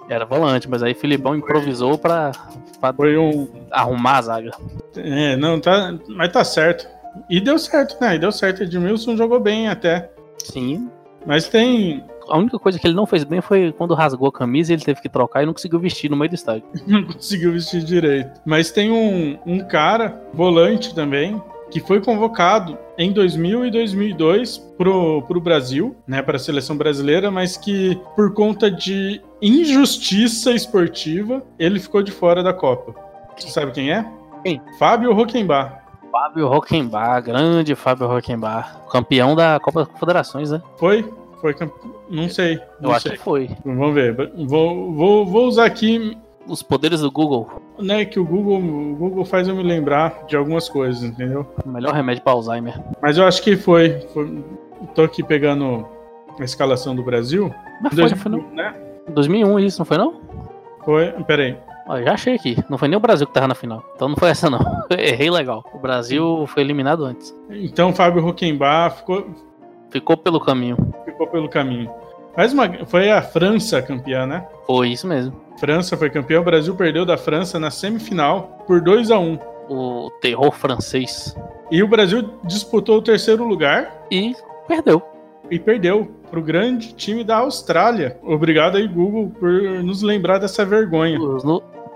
Era 0.08 0.26
volante, 0.26 0.68
mas 0.68 0.82
aí 0.82 0.92
Filipão 0.94 1.34
improvisou 1.34 1.96
pra, 1.96 2.32
um. 3.18 3.48
arrumar 3.70 4.18
a 4.18 4.22
zaga. 4.22 4.50
É, 4.96 5.34
não, 5.36 5.58
tá. 5.58 5.94
Mas 6.08 6.30
tá 6.30 6.44
certo. 6.44 6.86
E 7.28 7.40
deu 7.40 7.58
certo, 7.58 7.96
né? 8.00 8.16
E 8.16 8.18
deu 8.18 8.32
certo. 8.32 8.62
Edmilson 8.62 9.16
jogou 9.16 9.40
bem 9.40 9.68
até. 9.68 10.10
Sim, 10.38 10.88
Mas 11.26 11.48
tem. 11.48 12.04
A 12.28 12.38
única 12.38 12.58
coisa 12.58 12.78
que 12.78 12.86
ele 12.86 12.94
não 12.94 13.06
fez 13.06 13.24
bem 13.24 13.40
foi 13.40 13.72
quando 13.72 13.94
rasgou 13.94 14.28
a 14.28 14.32
camisa 14.32 14.72
e 14.72 14.74
ele 14.74 14.84
teve 14.84 15.00
que 15.00 15.08
trocar 15.08 15.42
e 15.42 15.46
não 15.46 15.52
conseguiu 15.52 15.80
vestir 15.80 16.10
no 16.10 16.16
meio 16.16 16.28
do 16.28 16.34
estádio. 16.34 16.64
Não 16.86 17.02
conseguiu 17.04 17.52
vestir 17.52 17.82
direito. 17.82 18.38
Mas 18.44 18.70
tem 18.70 18.90
um, 18.90 19.38
um 19.46 19.60
cara, 19.60 20.22
volante 20.34 20.94
também, 20.94 21.42
que 21.70 21.80
foi 21.80 22.00
convocado 22.00 22.78
em 22.98 23.12
2000 23.12 23.66
e 23.66 23.70
2002 23.70 24.58
pro, 24.76 25.22
pro 25.22 25.40
Brasil, 25.40 25.96
né, 26.06 26.20
para 26.22 26.36
a 26.36 26.40
seleção 26.40 26.76
brasileira, 26.76 27.30
mas 27.30 27.56
que 27.56 27.98
por 28.14 28.34
conta 28.34 28.70
de 28.70 29.22
injustiça 29.40 30.52
esportiva, 30.52 31.42
ele 31.58 31.80
ficou 31.80 32.02
de 32.02 32.10
fora 32.10 32.42
da 32.42 32.52
Copa. 32.52 32.94
Você 33.36 33.48
sabe 33.48 33.72
quem 33.72 33.92
é? 33.92 34.04
Quem? 34.42 34.60
Fábio 34.78 35.12
Roquembar. 35.12 35.77
Fábio 36.10 36.48
Rockenbach, 36.48 37.22
grande 37.24 37.74
Fábio 37.74 38.06
Rockenbach, 38.06 38.70
campeão 38.90 39.34
da 39.36 39.58
Copa 39.60 39.80
das 39.80 39.88
Confederações, 39.88 40.50
né? 40.50 40.62
Foi? 40.76 41.08
Foi 41.40 41.54
camp... 41.54 41.72
Não 42.10 42.28
sei. 42.28 42.54
Eu 42.54 42.60
Não 42.80 42.90
acho 42.90 43.02
sei. 43.08 43.12
que 43.12 43.18
foi. 43.18 43.50
Vamos 43.64 43.94
ver. 43.94 44.14
Vou, 44.46 44.92
vou, 44.92 45.26
vou 45.26 45.46
usar 45.46 45.66
aqui, 45.66 46.16
Os 46.46 46.62
poderes 46.62 47.00
do 47.02 47.10
Google, 47.10 47.48
né, 47.78 48.04
que 48.04 48.18
o 48.18 48.24
Google, 48.24 48.58
o 48.58 48.96
Google 48.96 49.24
faz 49.24 49.46
eu 49.46 49.54
me 49.54 49.62
lembrar 49.62 50.24
de 50.26 50.34
algumas 50.36 50.68
coisas, 50.68 51.02
entendeu? 51.02 51.46
o 51.64 51.68
melhor 51.68 51.92
remédio 51.94 52.22
para 52.22 52.32
Alzheimer. 52.32 52.80
Mas 53.02 53.18
eu 53.18 53.26
acho 53.26 53.42
que 53.42 53.56
foi. 53.56 54.00
foi 54.14 54.42
tô 54.94 55.02
aqui 55.02 55.22
pegando 55.22 55.86
a 56.40 56.44
escalação 56.44 56.96
do 56.96 57.02
Brasil. 57.02 57.54
Mas 57.82 57.94
foi, 57.94 58.08
não 58.10 58.16
foi 58.16 58.30
não? 58.32 58.38
2000, 58.38 58.56
né? 58.56 58.74
2001 59.10 59.58
isso, 59.60 59.78
não 59.78 59.84
foi 59.86 59.98
não? 59.98 60.14
Foi. 60.84 61.12
Peraí. 61.24 61.56
Ó, 61.88 62.00
já 62.02 62.12
achei 62.12 62.34
aqui. 62.34 62.56
Não 62.68 62.76
foi 62.78 62.86
nem 62.88 62.96
o 62.96 63.00
Brasil 63.00 63.26
que 63.26 63.32
tava 63.32 63.48
na 63.48 63.54
final. 63.54 63.82
Então 63.96 64.08
não 64.08 64.16
foi 64.16 64.28
essa 64.30 64.50
não. 64.50 64.60
Errei 64.90 65.30
legal. 65.30 65.64
O 65.72 65.78
Brasil 65.78 66.44
foi 66.48 66.62
eliminado 66.62 67.04
antes. 67.04 67.34
Então 67.50 67.92
Fábio 67.94 68.22
Roquembar 68.22 68.96
ficou, 68.96 69.26
Ficou 69.90 70.16
pelo 70.16 70.38
caminho. 70.38 70.76
ficou 71.04 71.26
pelo 71.26 71.48
caminho. 71.48 71.90
Mas 72.36 72.52
uma, 72.52 72.68
foi 72.86 73.10
a 73.10 73.20
França 73.22 73.80
campeã, 73.82 74.26
né? 74.26 74.46
Foi 74.66 74.90
isso 74.90 75.06
mesmo. 75.08 75.34
França 75.58 75.96
foi 75.96 76.08
campeã, 76.10 76.40
o 76.40 76.44
Brasil 76.44 76.74
perdeu 76.76 77.04
da 77.04 77.16
França 77.16 77.58
na 77.58 77.70
semifinal 77.70 78.62
por 78.66 78.80
2 78.80 79.10
a 79.10 79.18
1 79.18 79.38
O 79.68 80.08
terror 80.20 80.52
francês. 80.52 81.34
E 81.70 81.82
o 81.82 81.88
Brasil 81.88 82.30
disputou 82.44 82.98
o 82.98 83.02
terceiro 83.02 83.44
lugar 83.44 83.92
E 84.10 84.34
perdeu. 84.68 85.02
e 85.50 85.58
perdeu. 85.58 86.06
pro 86.30 86.40
grande 86.42 86.92
time 86.94 87.24
da 87.24 87.38
Austrália. 87.38 88.18
Obrigado 88.22 88.76
aí, 88.76 88.86
Google, 88.86 89.30
por 89.40 89.50
nos 89.82 90.02
lembrar 90.02 90.38
dessa 90.38 90.64
vergonha. 90.64 91.18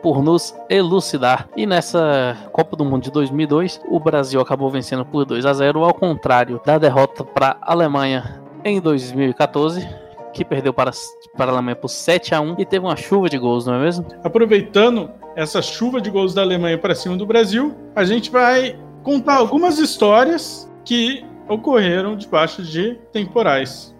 Por, 0.03 0.17
no- 0.17 0.23
por 0.23 0.23
nos 0.23 0.55
elucidar. 0.69 1.49
E 1.57 1.65
nessa 1.67 2.37
Copa 2.53 2.77
do 2.77 2.85
Mundo 2.85 3.05
de 3.05 3.11
2002, 3.11 3.81
o 3.89 3.99
Brasil 4.01 4.41
acabou 4.41 4.71
vencendo 4.71 5.05
por 5.05 5.25
2 5.25 5.47
a 5.47 5.53
0 5.53 5.85
ao 5.85 5.95
contrário 5.95 6.61
da 6.65 6.79
derrota 6.79 7.25
para 7.25 7.57
a 7.61 7.73
Alemanha 7.73 8.43
em 8.65 8.81
2014, 8.81 9.89
que 10.33 10.45
perdeu 10.45 10.73
para, 10.73 10.91
para 11.37 11.51
a 11.51 11.55
Alemanha 11.55 11.77
por 11.77 11.89
7 11.89 12.35
a 12.35 12.41
1 12.41 12.57
e 12.59 12.65
teve 12.65 12.85
uma 12.85 12.97
chuva 12.97 13.29
de 13.29 13.39
gols, 13.39 13.67
não 13.67 13.75
é 13.75 13.81
mesmo? 13.81 14.07
Aproveitando 14.23 15.11
essa 15.37 15.61
chuva 15.63 16.01
de 16.01 16.11
gols 16.11 16.35
da 16.35 16.43
Alemanha 16.43 16.79
para 16.79 16.95
cima 16.95 17.17
do 17.17 17.27
Brasil, 17.27 17.75
a 17.95 18.05
gente 18.05 18.31
vai 18.31 18.79
contar 19.03 19.37
algumas 19.37 19.79
histórias 19.79 20.71
que 20.85 21.25
ocorreram 21.49 22.17
debaixo 22.17 22.63
de 22.63 22.95
temporais. 23.13 23.92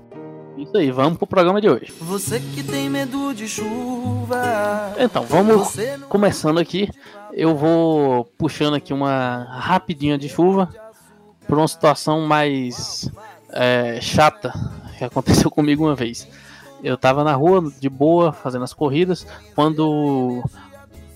Isso 0.57 0.77
aí, 0.77 0.91
vamos 0.91 1.19
pro 1.19 1.27
programa 1.27 1.61
de 1.61 1.69
hoje. 1.69 1.93
Você 2.01 2.39
que 2.39 2.63
tem 2.63 2.89
medo 2.89 3.33
de 3.35 3.49
chuva. 3.49 4.95
Então, 4.99 5.25
vamos 5.25 5.77
começando 6.09 6.59
aqui. 6.59 6.89
Eu 7.33 7.57
vou 7.57 8.27
puxando 8.37 8.75
aqui 8.75 8.93
uma 8.93 9.45
rapidinha 9.51 10.19
de 10.19 10.29
chuva 10.29 10.69
por 11.49 11.57
uma 11.57 11.67
situação 11.67 12.21
mais 12.21 13.11
é, 13.51 13.99
chata 14.01 14.53
que 14.99 15.05
aconteceu 15.05 15.49
comigo 15.51 15.85
uma 15.85 15.95
vez. 15.95 16.29
Eu 16.85 16.97
tava 16.99 17.25
na 17.25 17.35
rua 17.35 17.73
de 17.81 17.89
boa 17.89 18.33
fazendo 18.33 18.65
as 18.65 18.75
corridas 18.75 19.27
quando 19.55 20.43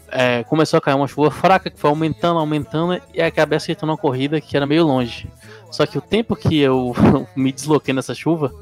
é, 0.08 0.44
começou 0.44 0.78
a 0.78 0.80
cair 0.80 0.94
uma 0.94 1.08
chuva 1.08 1.30
fraca 1.30 1.70
que 1.70 1.78
foi 1.78 1.90
aumentando, 1.90 2.38
aumentando 2.38 3.00
e 3.12 3.20
acabei 3.20 3.56
acertando 3.56 3.92
uma 3.92 3.98
corrida 3.98 4.40
que 4.40 4.56
era 4.56 4.66
meio 4.66 4.84
longe. 4.84 5.28
Só 5.70 5.84
que 5.84 5.98
o 5.98 6.00
tempo 6.00 6.34
que 6.34 6.58
eu 6.58 6.94
me 7.36 7.52
desloquei 7.52 7.92
nessa 7.92 8.14
chuva 8.14 8.52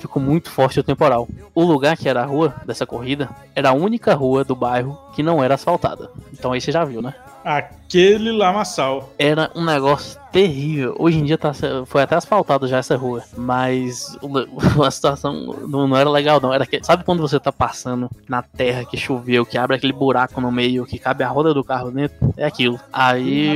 ficou 0.00 0.22
muito 0.22 0.50
forte 0.50 0.80
o 0.80 0.84
temporal. 0.84 1.28
O 1.54 1.62
lugar 1.62 1.96
que 1.96 2.08
era 2.08 2.22
a 2.22 2.26
rua 2.26 2.54
dessa 2.66 2.86
corrida 2.86 3.28
era 3.54 3.70
a 3.70 3.74
única 3.74 4.14
rua 4.14 4.44
do 4.44 4.56
bairro 4.56 4.98
que 5.14 5.22
não 5.22 5.42
era 5.42 5.54
asfaltada. 5.54 6.10
Então 6.32 6.52
aí 6.52 6.60
você 6.60 6.72
já 6.72 6.84
viu, 6.84 7.02
né? 7.02 7.14
Aquele 7.44 8.30
lamaçal. 8.30 9.10
Era 9.18 9.50
um 9.54 9.64
negócio 9.64 10.20
terrível. 10.30 10.94
Hoje 10.98 11.18
em 11.18 11.24
dia 11.24 11.38
tá, 11.38 11.52
foi 11.86 12.02
até 12.02 12.14
asfaltado 12.14 12.68
já 12.68 12.78
essa 12.78 12.96
rua. 12.96 13.22
Mas 13.36 14.16
a 14.84 14.90
situação 14.90 15.56
não, 15.66 15.88
não 15.88 15.96
era 15.96 16.10
legal, 16.10 16.40
não. 16.40 16.52
Era 16.52 16.66
que, 16.66 16.84
sabe 16.84 17.04
quando 17.04 17.20
você 17.20 17.40
tá 17.40 17.50
passando 17.50 18.10
na 18.28 18.42
terra 18.42 18.84
que 18.84 18.96
choveu, 18.96 19.46
que 19.46 19.56
abre 19.56 19.76
aquele 19.76 19.92
buraco 19.92 20.40
no 20.40 20.52
meio, 20.52 20.84
que 20.84 20.98
cabe 20.98 21.24
a 21.24 21.28
roda 21.28 21.54
do 21.54 21.64
carro 21.64 21.90
dentro? 21.90 22.16
É 22.36 22.44
aquilo. 22.44 22.78
Aí. 22.92 23.54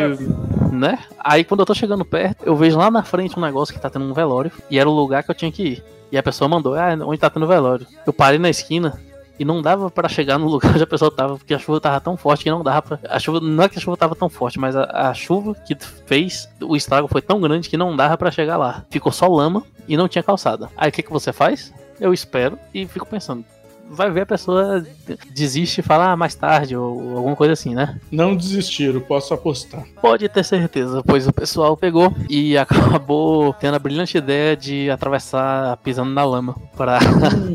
Né? 0.72 0.98
Aí 1.18 1.44
quando 1.44 1.60
eu 1.60 1.66
tô 1.66 1.74
chegando 1.74 2.04
perto, 2.04 2.44
eu 2.44 2.56
vejo 2.56 2.78
lá 2.78 2.90
na 2.90 3.02
frente 3.02 3.38
um 3.38 3.42
negócio 3.42 3.74
que 3.74 3.80
tá 3.80 3.90
tendo 3.90 4.06
um 4.06 4.14
velório. 4.14 4.50
E 4.70 4.78
era 4.78 4.88
o 4.88 4.94
lugar 4.94 5.22
que 5.22 5.30
eu 5.30 5.34
tinha 5.34 5.52
que 5.52 5.62
ir. 5.62 5.84
E 6.14 6.16
a 6.16 6.22
pessoa 6.22 6.48
mandou, 6.48 6.76
ah, 6.76 6.96
onde 7.04 7.18
tá 7.18 7.28
tendo 7.28 7.44
velório? 7.44 7.84
Eu 8.06 8.12
parei 8.12 8.38
na 8.38 8.48
esquina 8.48 9.00
e 9.36 9.44
não 9.44 9.60
dava 9.60 9.90
pra 9.90 10.08
chegar 10.08 10.38
no 10.38 10.46
lugar 10.48 10.72
onde 10.72 10.84
a 10.84 10.86
pessoa 10.86 11.10
tava, 11.10 11.36
porque 11.36 11.52
a 11.52 11.58
chuva 11.58 11.80
tava 11.80 12.00
tão 12.00 12.16
forte 12.16 12.44
que 12.44 12.50
não 12.52 12.62
dava 12.62 12.82
pra. 12.82 13.00
A 13.08 13.18
chuva, 13.18 13.40
não 13.40 13.64
é 13.64 13.68
que 13.68 13.78
a 13.78 13.80
chuva 13.80 13.96
tava 13.96 14.14
tão 14.14 14.28
forte, 14.28 14.56
mas 14.56 14.76
a, 14.76 14.84
a 15.08 15.12
chuva 15.12 15.56
que 15.66 15.76
fez 16.06 16.48
o 16.62 16.76
estrago 16.76 17.08
foi 17.08 17.20
tão 17.20 17.40
grande 17.40 17.68
que 17.68 17.76
não 17.76 17.96
dava 17.96 18.16
pra 18.16 18.30
chegar 18.30 18.56
lá. 18.56 18.84
Ficou 18.88 19.10
só 19.10 19.26
lama 19.26 19.64
e 19.88 19.96
não 19.96 20.06
tinha 20.06 20.22
calçada. 20.22 20.70
Aí 20.76 20.88
o 20.88 20.92
que, 20.92 21.02
que 21.02 21.10
você 21.10 21.32
faz? 21.32 21.74
Eu 22.00 22.14
espero 22.14 22.56
e 22.72 22.86
fico 22.86 23.06
pensando. 23.06 23.44
Vai 23.88 24.10
ver 24.10 24.22
a 24.22 24.26
pessoa 24.26 24.84
desiste 25.30 25.80
e 25.80 25.82
fala 25.82 26.12
ah, 26.12 26.16
mais 26.16 26.34
tarde 26.34 26.76
ou 26.76 27.16
alguma 27.16 27.36
coisa 27.36 27.52
assim, 27.52 27.74
né? 27.74 28.00
Não 28.10 28.34
desistiram, 28.34 29.00
posso 29.00 29.34
apostar. 29.34 29.84
Pode 30.00 30.28
ter 30.28 30.44
certeza, 30.44 31.02
pois 31.02 31.28
o 31.28 31.32
pessoal 31.32 31.76
pegou 31.76 32.12
e 32.28 32.56
acabou 32.58 33.52
tendo 33.54 33.74
a 33.74 33.78
brilhante 33.78 34.18
ideia 34.18 34.56
de 34.56 34.90
atravessar 34.90 35.76
pisando 35.78 36.10
na 36.10 36.24
lama. 36.24 36.56
Para 36.76 36.98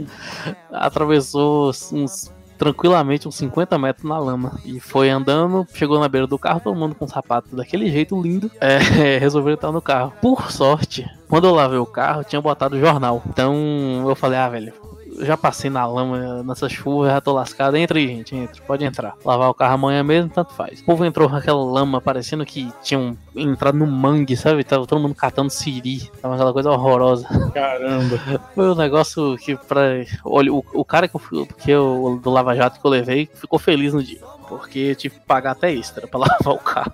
atravessou 0.72 1.72
uns 1.92 2.32
tranquilamente 2.60 3.26
uns 3.26 3.36
50 3.36 3.78
metros 3.80 4.08
na 4.08 4.20
lama 4.20 4.60
e 4.66 4.82
foi 4.82 5.10
andando, 5.10 5.66
chegou 5.74 5.98
na 5.98 6.10
beira 6.10 6.28
do 6.28 6.38
carro, 6.38 6.60
todo 6.60 6.78
mundo 6.78 6.94
com 6.94 7.08
sapato 7.08 7.56
daquele 7.56 7.90
jeito 7.90 8.22
lindo, 8.22 8.52
é, 8.60 9.18
resolveu 9.18 9.54
entrar 9.54 9.72
no 9.72 9.82
carro. 9.82 10.14
Por 10.22 10.52
sorte, 10.52 11.10
quando 11.30 11.48
eu 11.48 11.56
lavei 11.56 11.80
o 11.80 11.86
carro, 11.86 12.24
tinha 12.24 12.42
botado 12.42 12.80
jornal. 12.80 13.24
Então 13.30 14.04
eu 14.08 14.16
falei, 14.16 14.38
ah, 14.38 14.50
velho, 14.50 14.74
já 15.20 15.36
passei 15.38 15.70
na 15.70 15.86
lama 15.86 16.44
nessa 16.44 16.68
chuva, 16.70 17.10
já 17.10 17.22
tô 17.22 17.34
lascado. 17.34 17.76
Entra 17.78 17.98
aí, 18.00 18.08
gente, 18.08 18.36
entra, 18.36 18.62
pode 18.66 18.84
entrar. 18.86 19.16
Lavar 19.24 19.50
o 19.50 19.54
carro 19.54 19.74
amanhã 19.76 20.04
mesmo, 20.04 20.30
tanto 20.30 20.54
faz. 20.54 20.82
O 20.82 20.86
povo 20.86 21.06
entrou 21.06 21.30
com 21.30 21.36
aquela 21.36 21.64
lama, 21.64 22.00
parecendo 22.02 22.46
que 22.46 22.72
tinham 22.84 23.18
entrado 23.36 23.78
no 23.78 23.86
mangue, 23.88 24.36
sabe? 24.36 24.64
Tava 24.64 24.86
todo 24.88 25.02
mundo 25.02 25.16
catando 25.16 25.50
siri. 25.50 26.10
Tava 26.22 26.36
aquela 26.36 26.54
coisa 26.54 26.72
horrorosa. 26.72 27.28
Caramba. 27.54 28.20
Foi 28.56 28.70
um 28.72 28.76
negócio 28.76 29.38
que, 29.38 29.56
pra. 29.56 29.82
Olha, 30.26 30.54
o, 30.54 30.64
o 30.74 30.86
cara 30.86 31.08
que 31.08 31.16
eu, 31.16 31.20
fui- 31.20 31.46
que 31.58 31.72
eu, 31.72 32.20
do 32.24 32.30
Lava 32.30 32.56
Jato 32.56 32.80
que 32.80 32.86
eu 32.86 32.92
levei 32.92 33.30
ficou 33.34 33.60
feliz 33.60 33.94
no 33.94 34.04
dia. 34.04 34.20
Porque 34.48 34.80
eu 34.80 34.96
tive 34.96 35.16
que 35.16 35.26
pagar 35.26 35.52
até 35.52 35.72
extra 35.72 36.08
pra 36.08 36.20
lavar 36.22 36.54
o 36.54 36.58
carro. 36.60 36.92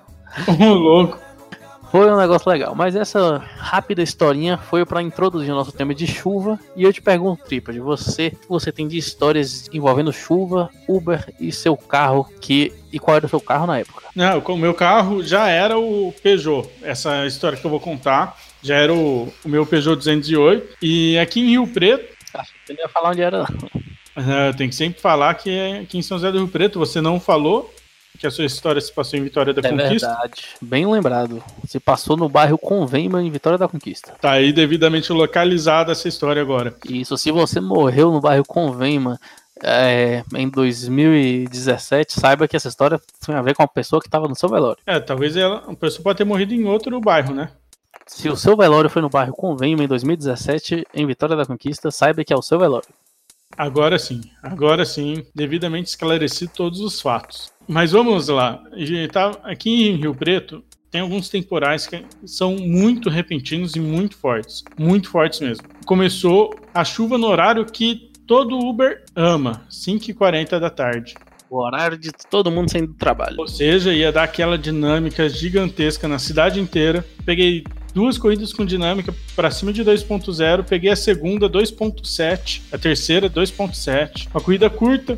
Ô, 0.59 0.73
louco. 0.73 1.17
Foi 1.95 2.11
um 2.11 2.17
negócio 2.17 2.51
legal, 2.51 2.75
mas 2.75 2.93
essa 2.93 3.37
rápida 3.37 4.03
historinha 4.03 4.57
foi 4.57 4.85
para 4.85 5.01
introduzir 5.01 5.49
o 5.53 5.55
nosso 5.55 5.71
tema 5.71 5.95
de 5.95 6.05
chuva. 6.05 6.59
E 6.75 6.83
eu 6.83 6.91
te 6.91 7.01
pergunto, 7.01 7.45
Tripa, 7.45 7.71
de 7.71 7.79
você, 7.79 8.33
você 8.49 8.69
tem 8.69 8.85
de 8.85 8.97
histórias 8.97 9.69
envolvendo 9.71 10.11
chuva, 10.11 10.69
Uber 10.89 11.33
e 11.39 11.53
seu 11.53 11.77
carro, 11.77 12.29
que 12.41 12.73
e 12.91 12.99
qual 12.99 13.15
era 13.15 13.25
o 13.25 13.29
seu 13.29 13.39
carro 13.39 13.65
na 13.65 13.79
época? 13.79 14.03
Não, 14.13 14.39
o 14.39 14.57
meu 14.57 14.73
carro 14.73 15.23
já 15.23 15.47
era 15.47 15.79
o 15.79 16.13
Peugeot. 16.21 16.69
Essa 16.81 17.25
história 17.25 17.57
que 17.57 17.65
eu 17.65 17.71
vou 17.71 17.79
contar 17.79 18.37
já 18.61 18.75
era 18.75 18.93
o, 18.93 19.33
o 19.45 19.47
meu 19.47 19.65
Peugeot 19.65 19.95
208. 19.95 20.75
E 20.81 21.17
aqui 21.17 21.39
em 21.39 21.51
Rio 21.51 21.65
Preto, 21.65 22.13
Acho 22.33 22.51
que 22.51 22.59
você 22.65 22.73
não 22.73 22.81
ia 22.81 22.89
falar 22.89 23.11
onde 23.11 23.21
era. 23.21 23.47
ah, 24.17 24.51
tem 24.57 24.67
que 24.67 24.75
sempre 24.75 24.99
falar 24.99 25.33
que 25.35 25.49
é 25.49 25.79
aqui 25.79 25.97
em 25.97 26.01
São 26.01 26.17
José 26.17 26.29
do 26.29 26.39
Rio 26.39 26.49
Preto. 26.49 26.77
Você 26.77 26.99
não 26.99 27.21
falou 27.21 27.73
que 28.17 28.27
a 28.27 28.31
sua 28.31 28.45
história 28.45 28.79
se 28.81 28.91
passou 28.91 29.19
em 29.19 29.23
Vitória 29.23 29.53
da 29.53 29.67
É 29.67 29.71
Conquista. 29.71 30.07
verdade. 30.07 30.47
Bem 30.61 30.85
lembrado. 30.89 31.43
Você 31.63 31.79
passou 31.79 32.15
no 32.17 32.29
bairro 32.29 32.57
Convênio 32.57 33.19
em 33.19 33.29
Vitória 33.29 33.57
da 33.57 33.67
Conquista. 33.67 34.13
Tá 34.21 34.31
aí 34.31 34.51
devidamente 34.53 35.11
localizada 35.11 35.91
essa 35.91 36.07
história 36.07 36.41
agora. 36.41 36.73
Isso, 36.89 37.17
se 37.17 37.31
você 37.31 37.59
morreu 37.59 38.11
no 38.11 38.21
bairro 38.21 38.43
Convênia 38.45 39.19
é, 39.63 40.23
em 40.35 40.49
2017, 40.49 42.19
saiba 42.19 42.47
que 42.47 42.55
essa 42.55 42.67
história 42.67 42.99
tem 43.25 43.35
a 43.35 43.41
ver 43.41 43.55
com 43.55 43.63
a 43.63 43.67
pessoa 43.67 44.01
que 44.01 44.07
estava 44.07 44.27
no 44.27 44.35
seu 44.35 44.49
velório. 44.49 44.77
É, 44.85 44.99
talvez 44.99 45.35
ela, 45.35 45.63
a 45.67 45.75
pessoa 45.75 46.03
pode 46.03 46.17
ter 46.17 46.25
morrido 46.25 46.53
em 46.53 46.65
outro 46.65 46.99
bairro, 46.99 47.33
né? 47.33 47.49
Se 48.07 48.29
o 48.29 48.35
seu 48.35 48.55
velório 48.55 48.89
foi 48.89 49.01
no 49.01 49.09
bairro 49.09 49.33
Convênio 49.33 49.83
em 49.83 49.87
2017, 49.87 50.85
em 50.93 51.07
Vitória 51.07 51.35
da 51.35 51.45
Conquista, 51.45 51.89
saiba 51.89 52.23
que 52.23 52.31
é 52.31 52.35
o 52.37 52.41
seu 52.41 52.59
velório. 52.59 52.87
Agora 53.57 53.97
sim, 53.97 54.21
agora 54.43 54.85
sim, 54.85 55.23
devidamente 55.33 55.89
esclareci 55.89 56.47
todos 56.47 56.79
os 56.79 57.01
fatos. 57.01 57.51
Mas 57.67 57.91
vamos 57.91 58.27
lá, 58.27 58.61
tá 59.11 59.31
aqui 59.43 59.89
em 59.89 59.95
Rio 59.95 60.13
Preto 60.13 60.63
tem 60.95 61.01
alguns 61.01 61.27
temporais 61.27 61.85
que 61.85 62.05
são 62.25 62.55
muito 62.55 63.09
repentinos 63.09 63.75
e 63.75 63.81
muito 63.81 64.15
fortes, 64.15 64.63
muito 64.77 65.09
fortes 65.09 65.41
mesmo. 65.41 65.67
Começou 65.85 66.55
a 66.73 66.85
chuva 66.85 67.17
no 67.17 67.27
horário 67.27 67.65
que 67.65 68.13
todo 68.25 68.57
Uber 68.57 69.03
ama, 69.13 69.65
5h40 69.69 70.57
da 70.57 70.69
tarde. 70.69 71.13
O 71.49 71.57
horário 71.57 71.97
de 71.97 72.13
todo 72.31 72.49
mundo 72.49 72.71
saindo 72.71 72.87
do 72.87 72.93
trabalho. 72.93 73.35
Ou 73.39 73.47
seja, 73.47 73.93
ia 73.93 74.09
dar 74.09 74.23
aquela 74.23 74.57
dinâmica 74.57 75.27
gigantesca 75.27 76.07
na 76.07 76.17
cidade 76.17 76.61
inteira. 76.61 77.05
Peguei 77.25 77.65
duas 77.95 78.17
corridas 78.17 78.51
com 78.51 78.65
dinâmica 78.65 79.15
para 79.37 79.49
cima 79.49 79.71
de 79.71 79.83
2.0, 79.83 80.65
peguei 80.65 80.91
a 80.91 80.95
segunda 80.97 81.49
2.7, 81.49 82.61
a 82.69 82.77
terceira 82.77 83.29
2.7. 83.29 84.27
Uma 84.31 84.41
corrida 84.41 84.69
curta 84.69 85.17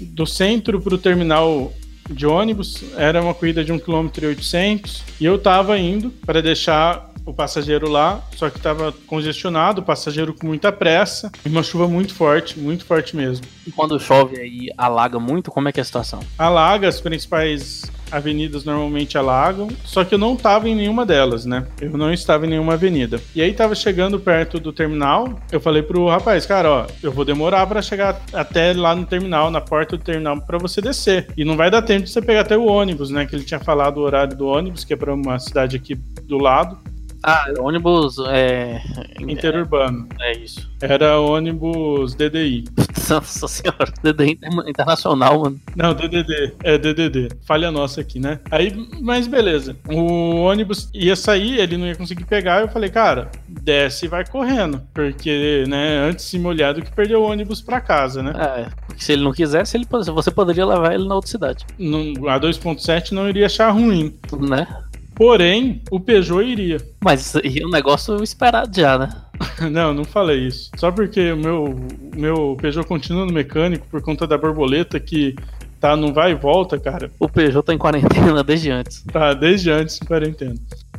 do 0.00 0.24
centro 0.24 0.80
para 0.80 0.94
o 0.94 0.98
terminal 0.98 1.72
de 2.08 2.24
ônibus, 2.24 2.84
era 2.96 3.20
uma 3.20 3.34
corrida 3.34 3.64
de 3.64 3.72
1 3.72 3.78
km 3.80 4.08
e 4.22 4.26
800 4.26 5.02
e 5.20 5.24
eu 5.24 5.38
tava 5.38 5.76
indo 5.78 6.10
para 6.24 6.40
deixar 6.40 7.12
o 7.26 7.32
passageiro 7.32 7.88
lá, 7.88 8.22
só 8.36 8.50
que 8.50 8.58
estava 8.58 8.92
congestionado, 9.06 9.80
o 9.80 9.84
passageiro 9.84 10.34
com 10.34 10.46
muita 10.46 10.70
pressa, 10.70 11.32
e 11.44 11.48
uma 11.48 11.62
chuva 11.62 11.88
muito 11.88 12.14
forte, 12.14 12.58
muito 12.58 12.84
forte 12.84 13.16
mesmo. 13.16 13.46
E 13.66 13.72
quando 13.72 13.98
chove 13.98 14.38
aí, 14.38 14.68
alaga 14.76 15.18
muito, 15.18 15.50
como 15.50 15.66
é 15.66 15.72
que 15.72 15.80
é 15.80 15.82
a 15.82 15.84
situação? 15.84 16.20
alaga, 16.36 16.86
as 16.86 17.00
principais 17.00 17.90
avenidas 18.16 18.64
normalmente 18.64 19.18
alagam, 19.18 19.68
só 19.84 20.04
que 20.04 20.14
eu 20.14 20.18
não 20.18 20.34
estava 20.34 20.68
em 20.68 20.74
nenhuma 20.74 21.04
delas, 21.04 21.44
né? 21.44 21.66
Eu 21.80 21.96
não 21.96 22.12
estava 22.12 22.46
em 22.46 22.50
nenhuma 22.50 22.74
avenida. 22.74 23.20
E 23.34 23.42
aí 23.42 23.52
tava 23.52 23.74
chegando 23.74 24.20
perto 24.20 24.60
do 24.60 24.72
terminal, 24.72 25.40
eu 25.50 25.60
falei 25.60 25.82
pro 25.82 26.08
rapaz, 26.08 26.46
cara, 26.46 26.70
ó, 26.70 26.86
eu 27.02 27.12
vou 27.12 27.24
demorar 27.24 27.66
para 27.66 27.82
chegar 27.82 28.20
até 28.32 28.72
lá 28.72 28.94
no 28.94 29.04
terminal, 29.04 29.50
na 29.50 29.60
porta 29.60 29.96
do 29.96 30.04
terminal 30.04 30.40
para 30.40 30.58
você 30.58 30.80
descer. 30.80 31.26
E 31.36 31.44
não 31.44 31.56
vai 31.56 31.70
dar 31.70 31.82
tempo 31.82 32.04
de 32.04 32.10
você 32.10 32.22
pegar 32.22 32.40
até 32.40 32.56
o 32.56 32.66
ônibus, 32.66 33.10
né, 33.10 33.26
que 33.26 33.34
ele 33.34 33.44
tinha 33.44 33.60
falado 33.60 33.98
o 33.98 34.02
horário 34.02 34.36
do 34.36 34.46
ônibus, 34.46 34.84
que 34.84 34.92
é 34.92 34.96
para 34.96 35.12
uma 35.12 35.38
cidade 35.38 35.76
aqui 35.76 35.94
do 36.24 36.38
lado, 36.38 36.78
Ah, 37.26 37.46
ônibus 37.58 38.16
é. 38.28 38.80
interurbano. 39.20 40.06
É 40.20 40.36
isso. 40.36 40.68
Era 40.80 41.18
ônibus 41.18 42.14
DDI. 42.14 42.64
Nossa 43.08 43.48
senhora, 43.48 43.92
DD 44.02 44.32
inter- 44.32 44.68
internacional, 44.68 45.40
mano. 45.40 45.60
Não, 45.76 45.92
DDD. 45.94 46.54
É 46.62 46.78
DDD. 46.78 47.28
Falha 47.46 47.70
nossa 47.70 48.00
aqui, 48.00 48.18
né? 48.18 48.40
Aí, 48.50 48.72
mas 49.02 49.26
beleza. 49.26 49.76
O 49.88 50.36
ônibus 50.44 50.88
ia 50.94 51.14
sair, 51.16 51.58
ele 51.58 51.76
não 51.76 51.86
ia 51.86 51.94
conseguir 51.96 52.24
pegar. 52.24 52.60
Eu 52.62 52.68
falei, 52.68 52.88
cara, 52.88 53.30
desce 53.46 54.06
e 54.06 54.08
vai 54.08 54.24
correndo. 54.26 54.80
Porque, 54.94 55.64
né, 55.68 55.98
antes 55.98 56.24
se 56.24 56.38
molhar 56.38 56.72
do 56.74 56.80
que 56.82 56.90
perder 56.92 57.16
o 57.16 57.22
ônibus 57.24 57.60
pra 57.60 57.80
casa, 57.80 58.22
né? 58.22 58.32
É, 58.36 58.66
porque 58.86 59.02
se 59.04 59.12
ele 59.12 59.22
não 59.24 59.32
quisesse, 59.32 59.76
ele, 59.76 59.86
você 59.90 60.30
poderia 60.30 60.64
levar 60.64 60.94
ele 60.94 61.06
na 61.06 61.14
outra 61.14 61.30
cidade, 61.30 61.64
Não- 61.78 62.28
a 62.28 62.38
2.7 62.40 63.12
não 63.12 63.28
iria 63.28 63.46
achar 63.46 63.70
ruim. 63.70 64.14
né? 64.40 64.66
Porém, 65.14 65.82
o 65.90 66.00
Peugeot 66.00 66.42
iria. 66.44 66.78
Mas 67.02 67.34
é 67.36 67.64
um 67.64 67.70
negócio 67.70 68.22
esperado 68.22 68.70
já, 68.76 68.98
né? 68.98 69.08
Não, 69.70 69.92
não 69.94 70.04
falei 70.04 70.46
isso. 70.46 70.70
Só 70.76 70.90
porque 70.92 71.32
o 71.32 71.36
meu, 71.36 71.76
meu 72.16 72.56
Peugeot 72.60 72.86
continua 72.86 73.24
no 73.26 73.32
mecânico 73.32 73.86
por 73.90 74.00
conta 74.02 74.26
da 74.26 74.38
borboleta 74.38 74.98
que 75.00 75.34
tá 75.80 75.96
não 75.96 76.12
vai 76.12 76.32
e 76.32 76.34
volta, 76.34 76.78
cara. 76.78 77.10
O 77.18 77.28
Peugeot 77.28 77.64
tá 77.64 77.74
em 77.74 77.78
quarentena 77.78 78.42
desde 78.44 78.70
antes. 78.70 79.02
Tá, 79.12 79.34
desde 79.34 79.70
antes 79.70 79.98
de 79.98 80.06
quarentena. 80.06 80.54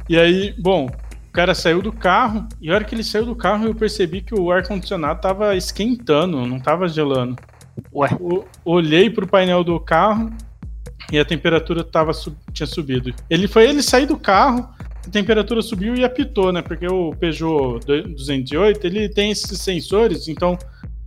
E 0.07 0.17
aí, 0.17 0.53
bom, 0.59 0.85
o 0.87 1.31
cara 1.31 1.55
saiu 1.55 1.81
do 1.81 1.91
carro, 1.91 2.47
e 2.61 2.69
a 2.69 2.75
hora 2.75 2.83
que 2.83 2.93
ele 2.93 3.03
saiu 3.03 3.25
do 3.25 3.35
carro, 3.35 3.65
eu 3.65 3.75
percebi 3.75 4.21
que 4.21 4.35
o 4.35 4.51
ar-condicionado 4.51 5.19
tava 5.21 5.55
esquentando, 5.55 6.45
não 6.45 6.59
tava 6.59 6.87
gelando. 6.87 7.35
Ué, 7.93 8.09
O- 8.19 8.43
olhei 8.63 9.09
pro 9.09 9.27
painel 9.27 9.63
do 9.63 9.79
carro 9.79 10.31
e 11.11 11.19
a 11.19 11.25
temperatura 11.25 11.83
tava, 11.83 12.11
tinha 12.53 12.67
subido. 12.67 13.13
Ele 13.29 13.47
foi 13.47 13.67
ele 13.69 13.81
sair 13.83 14.05
do 14.05 14.17
carro, 14.17 14.67
a 15.05 15.09
temperatura 15.09 15.61
subiu 15.61 15.95
e 15.95 16.03
apitou, 16.03 16.51
né? 16.51 16.61
Porque 16.61 16.87
o 16.87 17.13
Peugeot 17.19 17.79
208, 17.85 18.85
ele 18.87 19.09
tem 19.09 19.31
esses 19.31 19.59
sensores, 19.59 20.27
então 20.27 20.57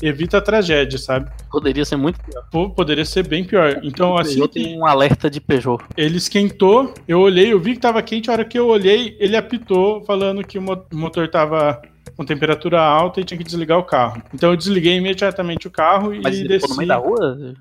evita 0.01 0.39
a 0.39 0.41
tragédia, 0.41 0.97
sabe? 0.97 1.29
poderia 1.51 1.85
ser 1.85 1.97
muito 1.97 2.21
pior. 2.21 2.45
Pô, 2.53 2.71
poderia 2.71 3.05
ser 3.05 3.27
bem 3.27 3.43
pior. 3.43 3.81
Então, 3.83 4.13
o 4.13 4.19
assim 4.19 4.47
tem 4.47 4.79
um 4.79 4.87
alerta 4.87 5.29
de 5.29 5.41
Peugeot. 5.41 5.83
ele 5.97 6.19
esquentou, 6.19 6.95
eu 7.09 7.19
olhei, 7.19 7.53
eu 7.53 7.59
vi 7.59 7.73
que 7.75 7.81
tava 7.81 8.01
quente, 8.03 8.31
a 8.31 8.35
hora 8.35 8.45
que 8.45 8.57
eu 8.57 8.69
olhei, 8.69 9.17
ele 9.19 9.37
apitou, 9.37 10.05
falando 10.05 10.45
que 10.47 10.57
o 10.59 10.63
mo- 10.63 10.85
o 10.93 10.97
motor 10.97 11.27
tava 11.29 11.83
com 12.17 12.25
temperatura 12.25 12.81
alta 12.81 13.21
e 13.21 13.25
tinha 13.25 13.39
que 13.39 13.45
desligar 13.45 13.79
o 13.79 13.83
carro. 13.85 14.23
Então 14.33 14.51
eu 14.51 14.57
desliguei 14.57 14.97
imediatamente 14.97 15.67
o 15.67 15.71
carro 15.71 16.15
e 16.15 16.21
Mas 16.23 16.37
ele 16.39 16.47
desci. 16.49 16.61
ficou 16.69 16.71
no 16.71 16.77
meio 16.77 16.89
da 16.89 16.97
rua? 16.97 17.55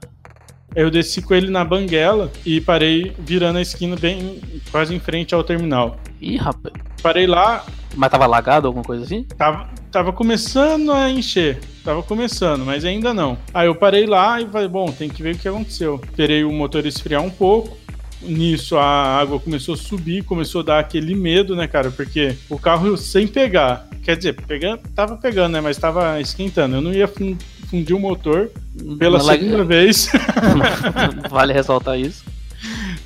Eu 0.76 0.92
desci 0.92 1.22
com 1.22 1.34
ele 1.34 1.50
na 1.50 1.64
banguela 1.64 2.32
e 2.46 2.62
parei 2.62 3.14
virando 3.20 3.58
a 3.58 3.62
esquina 3.62 3.96
bem 3.96 4.40
quase 4.72 4.94
em 4.94 5.00
frente 5.00 5.34
ao 5.34 5.44
terminal. 5.44 5.98
Ih, 6.22 6.38
rapaz. 6.38 6.74
Parei 7.02 7.26
lá, 7.28 7.66
Mas 7.96 8.10
tava 8.12 8.26
lagado, 8.26 8.68
alguma 8.68 8.84
coisa 8.84 9.04
assim? 9.04 9.24
tava, 9.24 9.70
tava 9.92 10.12
começando 10.14 10.92
a 10.92 11.10
encher. 11.10 11.60
Tava 11.84 12.04
começando, 12.04 12.66
mas 12.66 12.84
ainda 12.84 13.14
não. 13.14 13.38
Aí 13.54 13.68
eu 13.68 13.76
parei 13.76 14.06
lá 14.06 14.42
e 14.42 14.46
falei, 14.48 14.68
bom, 14.68 14.92
tem 14.92 15.10
que 15.10 15.24
ver 15.24 15.36
o 15.36 15.38
que 15.38 15.48
aconteceu. 15.48 16.02
Esperei 16.04 16.44
o 16.44 16.52
motor 16.52 16.86
esfriar 16.86 17.22
um 17.24 17.30
pouco. 17.30 17.78
Nisso 18.22 18.76
a 18.78 18.84
água 19.20 19.40
começou 19.40 19.76
a 19.76 19.78
subir, 19.78 20.24
começou 20.24 20.62
a 20.62 20.64
dar 20.64 20.80
aquele 20.80 21.16
medo, 21.16 21.56
né, 21.56 21.68
cara? 21.68 21.92
Porque 21.92 22.36
o 22.50 22.58
carro 22.60 22.98
sem 22.98 23.28
pegar, 23.28 23.88
quer 24.04 24.18
dizer, 24.18 24.34
pegando, 24.34 24.82
tava 24.96 25.16
pegando, 25.18 25.54
né? 25.54 25.62
Mas 25.62 25.78
tava 25.78 26.20
esquentando. 26.20 26.76
Eu 26.76 26.82
não 26.82 26.92
ia 26.92 27.08
fundir 27.70 27.96
o 27.96 28.00
motor 28.00 28.50
pela 28.98 29.20
segunda 29.20 29.64
vez. 29.64 30.10
vale 31.30 31.54
ressaltar 31.54 32.00
isso. 32.00 32.24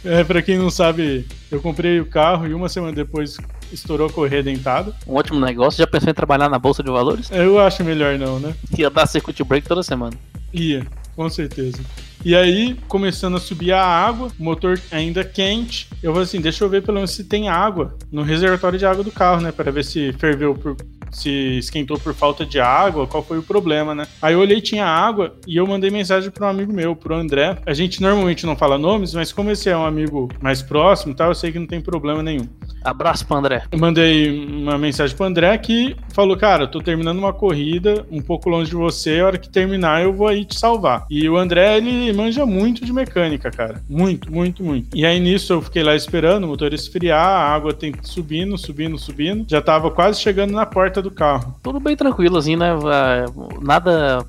É, 0.04 0.24
pra 0.24 0.42
quem 0.42 0.58
não 0.58 0.70
sabe, 0.70 1.28
eu 1.52 1.62
comprei 1.62 2.00
o 2.00 2.06
carro 2.06 2.48
e 2.48 2.54
uma 2.54 2.70
semana 2.70 2.94
depois 2.94 3.38
estourou 3.72 4.08
a 4.08 4.12
correia 4.12 4.44
dentada. 4.44 4.94
Um 5.08 5.16
ótimo 5.16 5.40
negócio. 5.40 5.78
Já 5.78 5.88
pensou 5.88 6.10
em 6.10 6.14
trabalhar 6.14 6.50
na 6.50 6.58
Bolsa 6.60 6.84
de 6.84 6.90
Valores? 6.90 7.30
Eu 7.32 7.60
acho 7.60 7.84
melhor 7.84 8.18
não, 8.18 8.40
né? 8.40 8.54
Ia 8.78 8.90
dar 8.90 9.06
circuit 9.06 9.44
break 9.44 9.68
toda 9.68 9.84
semana. 9.84 10.14
Ia, 10.54 10.86
com 11.16 11.30
certeza. 11.30 11.80
E 12.24 12.36
aí, 12.36 12.78
começando 12.88 13.38
a 13.38 13.40
subir 13.40 13.72
a 13.72 13.84
água, 13.84 14.32
o 14.40 14.44
motor 14.44 14.80
ainda 14.92 15.24
quente. 15.24 15.88
Eu 16.04 16.12
falei 16.12 16.26
assim, 16.26 16.40
deixa 16.40 16.64
eu 16.64 16.70
ver 16.70 16.84
pelo 16.84 16.96
menos 16.96 17.12
se 17.12 17.24
tem 17.24 17.50
água 17.50 17.98
no 18.12 18.22
reservatório 18.22 18.78
de 18.78 18.86
água 18.86 19.04
do 19.04 19.12
carro, 19.12 19.42
né? 19.42 19.52
Para 19.52 19.72
ver 19.72 19.84
se 19.84 20.14
ferveu 20.14 20.54
por. 20.54 20.78
Se 21.12 21.58
esquentou 21.58 22.00
por 22.00 22.14
falta 22.14 22.46
de 22.46 22.60
água, 22.60 23.08
qual 23.08 23.24
foi 23.24 23.38
o 23.38 23.44
problema, 23.44 23.94
né? 23.94 24.08
Aí 24.22 24.34
eu 24.34 24.40
olhei, 24.40 24.62
tinha 24.62 24.86
água 24.86 25.36
e 25.48 25.58
eu 25.58 25.68
mandei 25.68 25.90
mensagem 25.90 26.30
para 26.32 26.48
um 26.48 26.50
amigo 26.50 26.74
meu, 26.74 26.96
pro 26.96 27.16
André. 27.16 27.58
A 27.66 27.74
gente 27.74 28.02
normalmente 28.02 28.46
não 28.46 28.56
fala 28.56 28.78
nomes, 28.78 29.14
mas 29.14 29.32
como 29.32 29.52
esse 29.52 29.70
é 29.70 29.78
um 29.78 29.86
amigo 29.86 30.30
mais 30.42 30.62
próximo, 30.62 31.14
tal, 31.14 31.30
eu 31.30 31.36
sei 31.36 31.52
que 31.52 31.60
não 31.60 31.68
tem 31.68 31.82
problema 31.82 32.24
nenhum. 32.24 32.48
Abraço 32.84 33.26
pro 33.28 33.38
André. 33.38 33.64
Eu 33.72 33.78
mandei 33.78 34.46
uma 34.46 34.78
mensagem 34.78 35.16
pro 35.16 35.26
André 35.26 35.56
que 35.58 35.96
falou: 36.14 36.36
Cara, 36.36 36.68
tô 36.68 36.82
terminando 36.82 37.20
uma 37.20 37.34
corrida 37.34 38.06
um 38.12 38.22
pouco 38.22 38.50
longe 38.50 38.72
de 38.72 38.76
você, 38.76 39.20
a 39.20 39.26
hora 39.28 39.38
que 39.38 39.50
terminar 39.50 40.02
eu 40.02 40.14
vou 40.14 40.28
aí 40.28 40.44
te 40.46 40.58
salvar. 40.58 41.06
E 41.10 41.30
o 41.30 41.38
André, 41.38 41.78
ele 41.78 42.12
manja 42.14 42.46
muito 42.46 42.84
de 42.84 42.92
mecânica, 42.92 43.52
cara. 43.52 43.82
Muito, 43.88 44.32
muito, 44.32 44.64
muito. 44.64 44.96
E 44.96 45.06
aí 45.06 45.20
nisso 45.20 45.54
eu 45.54 45.62
fiquei 45.62 45.84
lá 45.84 45.96
esperando 45.96 46.46
o 46.46 46.48
motor 46.48 46.74
esfriar, 46.74 47.20
a 47.20 47.54
água 47.54 47.74
tem 47.74 47.94
subindo, 48.02 48.58
subindo, 48.58 48.98
subindo. 48.98 49.46
Já 49.48 49.62
tava 49.62 49.92
quase 49.92 50.20
chegando 50.20 50.52
na 50.52 50.66
porta 50.66 51.01
do 51.02 51.12
carro. 51.12 51.56
Tudo 51.64 51.80
bem 51.80 51.96
tranquilo, 51.96 52.38
assim, 52.38 52.56
né? 52.56 52.68
Ah, 52.86 53.26
Nada 53.62 54.26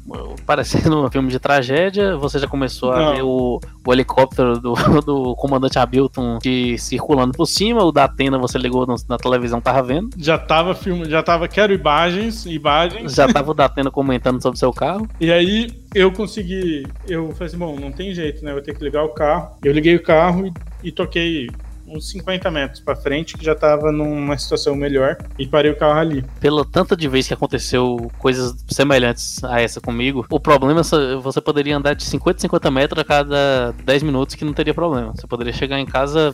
parecendo 0.47 1.05
um 1.05 1.11
filme 1.11 1.31
de 1.31 1.39
tragédia. 1.39 2.17
Você 2.17 2.39
já 2.39 2.47
começou 2.47 2.93
a 2.93 2.99
Não. 2.99 3.15
ver 3.15 3.23
o, 3.23 3.61
o 3.87 3.93
helicóptero 3.93 4.59
do, 4.59 4.75
do 5.05 5.35
comandante 5.37 5.79
Hamilton 5.79 6.39
de, 6.43 6.77
circulando 6.79 7.33
por 7.33 7.47
cima. 7.47 7.83
O 7.85 7.93
da 7.93 8.05
Atena 8.05 8.39
você 8.39 8.59
ligou 8.59 8.87
no- 8.87 8.97
na 9.09 9.17
televisão, 9.17 9.61
tava 9.61 9.83
vendo. 9.83 10.11
Já 10.19 10.39
tava 10.39 10.75
filme, 10.75 11.09
já 11.09 11.23
tava, 11.23 11.49
quero 11.49 11.73
imagens, 11.73 12.47
imagens. 12.47 13.15
Já 13.15 13.27
tava 13.33 13.51
o 13.51 13.55
da 13.55 13.67
Atena 13.67 13.91
comentando 13.91 14.41
sobre 14.43 14.59
seu 14.59 14.73
carro. 14.73 15.09
E 15.21 15.33
aí 15.33 15.71
eu 15.95 16.11
consegui. 16.13 16.87
Eu 17.09 17.33
falei 17.33 17.47
assim, 17.49 17.59
bom, 17.59 17.79
não 17.79 17.93
tem 17.93 18.15
jeito, 18.15 18.45
né? 18.45 18.51
Eu 18.51 18.57
vou 18.57 18.63
ter 18.63 18.75
que 18.77 18.83
ligar 18.85 19.05
o 19.05 19.11
carro. 19.11 19.57
Eu 19.65 19.73
liguei 19.73 19.95
o 19.97 20.03
carro 20.03 20.47
e, 20.47 20.89
e 20.89 20.93
toquei 20.93 21.49
uns 21.93 22.11
50 22.11 22.51
metros 22.51 22.81
pra 22.81 22.97
frente, 22.97 23.37
que 23.37 23.45
já 23.45 23.55
tava 23.55 23.93
numa 23.93 24.37
situação 24.39 24.75
melhor, 24.75 25.17
e 25.39 25.47
parei 25.47 25.71
o 25.71 25.77
carro 25.77 25.99
ali. 25.99 26.25
Pelo 26.41 26.65
tanto 26.65 26.97
de 26.97 27.09
vezes 27.09 27.29
que 27.29 27.35
aconteceu 27.35 28.11
coisas 28.19 28.55
semelhantes 28.69 29.43
a 29.45 29.61
essa 29.61 29.81
comigo, 29.81 30.27
o 30.31 30.41
problema 30.41 30.81
é 30.81 31.17
você 31.17 31.41
poderia 31.41 31.77
andar 31.77 31.95
de 31.95 32.05
50 32.05 32.39
em 32.39 32.41
50 32.43 32.71
metros 32.71 33.01
a 33.01 33.05
cada 33.05 33.73
10 33.85 34.03
minutos 34.03 34.35
que 34.35 34.45
não 34.45 34.53
teria 34.53 34.75
problema. 34.75 35.13
Você 35.15 35.27
poderia 35.27 35.53
chegar 35.53 35.79
em 35.79 35.87
casa 35.87 36.33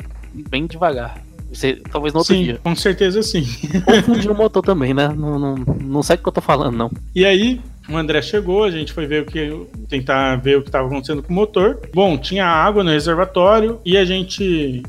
bem 0.48 0.66
devagar. 0.66 1.22
Você, 1.52 1.80
talvez 1.90 2.12
no 2.12 2.20
outro 2.20 2.34
sim, 2.34 2.44
dia. 2.44 2.60
com 2.62 2.76
certeza 2.76 3.22
sim. 3.22 3.46
Ou 3.86 4.02
fundir 4.02 4.30
o 4.30 4.34
motor 4.34 4.62
também, 4.62 4.92
né? 4.92 5.08
Não, 5.08 5.38
não, 5.38 5.54
não 5.54 6.02
sei 6.02 6.16
o 6.16 6.18
que 6.18 6.28
eu 6.28 6.32
tô 6.32 6.42
falando, 6.42 6.76
não. 6.76 6.90
E 7.14 7.24
aí, 7.24 7.60
o 7.88 7.96
André 7.96 8.20
chegou, 8.20 8.64
a 8.64 8.70
gente 8.70 8.92
foi 8.92 9.06
ver 9.06 9.22
o 9.22 9.26
que. 9.26 9.66
tentar 9.88 10.36
ver 10.36 10.58
o 10.58 10.62
que 10.62 10.68
estava 10.68 10.86
acontecendo 10.86 11.22
com 11.22 11.32
o 11.32 11.36
motor. 11.36 11.80
Bom, 11.94 12.18
tinha 12.18 12.44
água 12.44 12.84
no 12.84 12.90
reservatório 12.90 13.80
e 13.84 13.96
a 13.96 14.04
gente. 14.04 14.82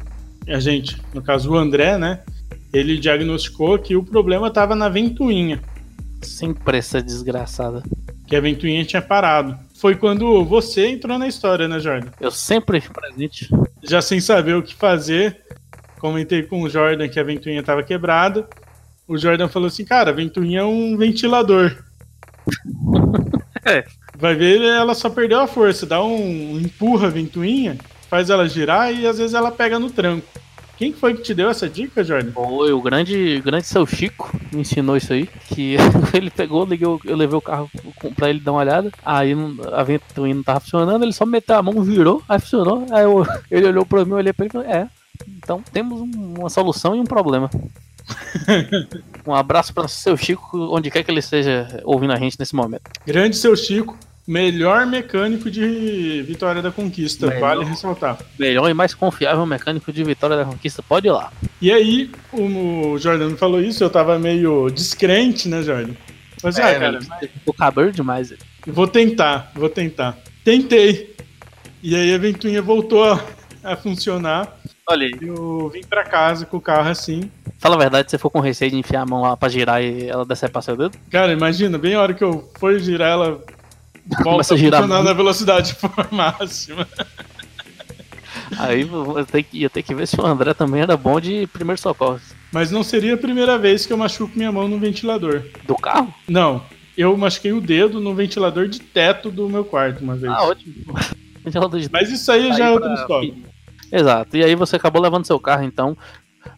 A 0.48 0.60
gente, 0.60 1.02
no 1.14 1.22
caso 1.22 1.52
o 1.52 1.58
André, 1.58 1.98
né? 1.98 2.22
Ele 2.72 2.98
diagnosticou 2.98 3.78
que 3.80 3.96
o 3.96 4.04
problema 4.04 4.48
estava 4.48 4.76
na 4.76 4.90
ventoinha. 4.90 5.60
Sempre 6.22 6.78
essa 6.78 7.02
desgraçada. 7.02 7.84
Que 8.28 8.36
a 8.36 8.42
ventoinha 8.42 8.86
tinha 8.86 9.02
parado. 9.02 9.58
Foi 9.76 9.96
quando 9.96 10.44
você 10.44 10.88
entrou 10.88 11.18
na 11.18 11.28
história, 11.28 11.68
né, 11.68 11.80
Jordan? 11.80 12.10
Eu 12.20 12.32
sempre 12.32 12.82
presente. 12.82 13.50
Já 13.82 14.02
sem 14.02 14.20
saber 14.20 14.56
o 14.56 14.62
que 14.62 14.76
fazer, 14.76 15.42
comentei 16.00 16.44
com 16.44 16.62
o 16.62 16.70
Jordan 16.70 17.08
que 17.08 17.20
a 17.20 17.24
ventoinha 17.24 17.62
estava 17.62 17.82
quebrada. 17.82 18.48
O 19.08 19.18
Jordan 19.18 19.48
falou 19.48 19.68
assim: 19.68 19.86
Cara, 19.86 20.12
a 20.12 20.14
ventoinha 20.14 20.60
é 20.60 20.66
um 20.66 20.98
ventilador. 20.98 21.76
É. 23.66 23.84
Vai 24.18 24.36
ver, 24.36 24.62
ela 24.62 24.96
só 24.96 25.10
perdeu 25.10 25.40
a 25.40 25.48
força. 25.48 25.86
Dá 25.86 26.04
um 26.04 26.60
empurra 26.60 27.08
a 27.08 27.10
ventoinha, 27.10 27.78
faz 28.10 28.30
ela 28.30 28.48
girar 28.48 28.94
e 28.94 29.06
às 29.08 29.18
vezes 29.18 29.34
ela 29.34 29.52
pega 29.52 29.78
no 29.80 29.90
tranco. 29.90 30.26
Quem 30.78 30.94
que 30.94 30.98
foi 31.00 31.14
que 31.14 31.22
te 31.22 31.34
deu 31.34 31.50
essa 31.50 31.68
dica, 31.68 32.02
Jordan? 32.06 32.32
Foi 32.32 32.72
o 32.72 32.82
grande, 32.82 33.42
grande 33.44 33.68
seu 33.68 33.86
Chico 33.86 34.32
me 34.54 34.62
ensinou 34.62 34.96
isso 34.96 35.12
aí. 35.12 35.28
Que 35.54 35.76
ele 36.16 36.30
pegou, 36.30 36.64
liguei, 36.66 36.88
eu 36.88 37.18
levei 37.18 37.38
o 37.38 37.42
carro 37.42 37.70
pra 38.16 38.30
ele 38.30 38.40
dar 38.40 38.54
uma 38.54 38.62
olhada. 38.62 38.90
Aí 39.06 39.34
a 39.74 39.84
ventoinha 39.84 40.34
não 40.36 40.42
tava 40.44 40.62
funcionando, 40.62 41.04
ele 41.04 41.12
só 41.12 41.26
meteu 41.26 41.58
a 41.58 41.62
mão, 41.62 41.82
virou, 41.84 42.24
aí 42.30 42.40
funcionou. 42.40 42.86
Aí 42.92 43.04
eu- 43.04 43.26
ele 43.52 43.68
olhou 43.68 43.86
pra 43.86 44.06
mim, 44.06 44.12
eu 44.12 44.18
olhei 44.18 44.32
pra 44.32 44.46
ele 44.46 44.52
e 44.52 44.54
falei, 44.54 44.72
é. 44.72 44.88
Então 45.38 45.62
temos 45.74 46.00
um- 46.00 46.36
uma 46.40 46.50
solução 46.50 46.96
e 46.96 47.00
um 47.02 47.06
problema. 47.06 47.50
um 49.28 49.34
abraço 49.34 49.74
pra 49.74 49.88
seu 49.88 50.16
Chico, 50.18 50.58
onde 50.74 50.90
quer 50.90 51.04
que 51.04 51.12
ele 51.12 51.20
esteja 51.20 51.82
ouvindo 51.84 52.14
a 52.14 52.18
gente 52.18 52.38
nesse 52.40 52.56
momento. 52.56 52.84
Grande 53.06 53.36
seu 53.36 53.56
Chico, 53.56 53.98
melhor 54.30 54.86
mecânico 54.86 55.50
de 55.50 56.22
Vitória 56.22 56.62
da 56.62 56.72
Conquista, 56.72 57.26
Melhor. 57.26 57.40
vale 57.42 57.66
ressaltar. 57.66 58.20
Melhor 58.38 58.70
e 58.70 58.76
mais 58.76 58.94
confiável 58.94 59.44
mecânico 59.44 59.92
de 59.92 60.04
Vitória 60.04 60.38
da 60.38 60.46
Conquista, 60.46 60.84
pode 60.84 61.08
ir 61.08 61.12
lá. 61.12 61.34
E 61.60 61.72
aí, 61.72 62.12
o 62.32 62.96
Jordan 63.00 63.36
falou 63.36 63.60
isso, 63.60 63.84
eu 63.84 63.90
tava 63.90 64.20
meio 64.20 64.70
descrente, 64.70 65.50
né, 65.50 65.64
Jordan? 65.64 65.94
Mas, 66.44 66.60
ah, 66.60 66.70
É, 66.70 66.80
cara, 66.80 67.00
ficou 67.20 67.54
cabelo 67.56 67.92
demais. 67.92 68.32
Vou 68.68 68.88
tentar, 68.88 69.52
vou 69.56 69.68
tentar. 69.68 70.16
Tentei. 70.46 71.16
E 71.82 71.96
aí 71.96 72.14
a 72.14 72.18
ventoinha 72.20 72.62
voltou 72.62 73.04
a, 73.04 73.20
a 73.64 73.76
funcionar. 73.76 74.60
Olha 74.88 75.08
aí. 75.08 75.14
Eu 75.20 75.70
vim 75.74 75.82
pra 75.82 76.04
casa 76.04 76.46
com 76.46 76.58
o 76.58 76.62
carro 76.62 76.90
assim. 76.90 77.32
Fala 77.58 77.76
a 77.76 77.80
verdade, 77.80 78.12
você 78.12 78.18
for 78.20 78.30
com 78.30 78.40
receio 78.40 78.70
de 78.70 78.78
enfiar 78.78 79.02
a 79.02 79.06
mão 79.06 79.22
lá 79.24 79.36
pra 79.36 79.50
girar 79.50 79.82
e 79.84 80.08
ela 80.08 80.24
decepar 80.24 80.62
seu 80.62 80.78
dedo? 80.78 80.98
Cara, 81.10 81.34
imagina, 81.34 81.78
bem 81.80 81.96
a 81.96 82.02
hora 82.02 82.14
que 82.14 82.24
eu 82.24 82.48
for 82.60 82.78
girar 82.80 83.12
ela 83.12 83.44
volta 84.24 84.54
a 84.54 84.58
girar 84.58 84.82
funcionar 84.82 84.98
muito. 85.04 85.08
na 85.10 85.14
velocidade 85.14 85.76
máxima. 86.12 86.88
Aí 88.58 88.82
eu 88.82 89.26
ter 89.26 89.44
que- 89.44 89.58
ia 89.60 89.70
ter 89.70 89.84
que 89.84 89.94
ver 89.94 90.08
se 90.08 90.20
o 90.20 90.26
André 90.26 90.54
também 90.54 90.82
era 90.82 90.96
bom 90.98 91.20
de 91.20 91.48
primeiro 91.48 91.80
socorro. 91.80 92.20
Mas 92.52 92.72
não 92.72 92.84
seria 92.84 93.14
a 93.14 93.18
primeira 93.18 93.58
vez 93.58 93.86
que 93.86 93.94
eu 93.94 93.98
machuco 93.98 94.34
minha 94.36 94.52
mão 94.52 94.68
no 94.68 94.80
ventilador. 94.80 95.44
Do 95.66 95.76
carro? 95.76 96.14
Não, 96.28 96.64
eu 96.98 97.16
machuquei 97.16 97.52
o 97.52 97.62
dedo 97.62 98.00
no 98.00 98.14
ventilador 98.16 98.68
de 98.68 98.80
teto 98.80 99.30
do 99.30 99.48
meu 99.48 99.64
quarto 99.64 100.04
uma 100.04 100.16
vez. 100.16 100.32
Ah, 100.34 100.44
ótimo. 100.44 100.74
Ventilador 101.46 101.80
de 101.80 101.90
Mas 101.92 102.12
isso 102.12 102.30
aí 102.32 102.52
Aí 102.52 102.58
já 102.58 102.66
é 102.66 102.68
pra- 102.68 102.74
outra 102.74 102.94
história. 102.96 103.34
Exato. 103.92 104.36
E 104.38 104.44
aí 104.44 104.56
você 104.56 104.76
acabou 104.76 105.02
levando 105.02 105.26
seu 105.26 105.40
carro, 105.40 105.64
então. 105.64 105.98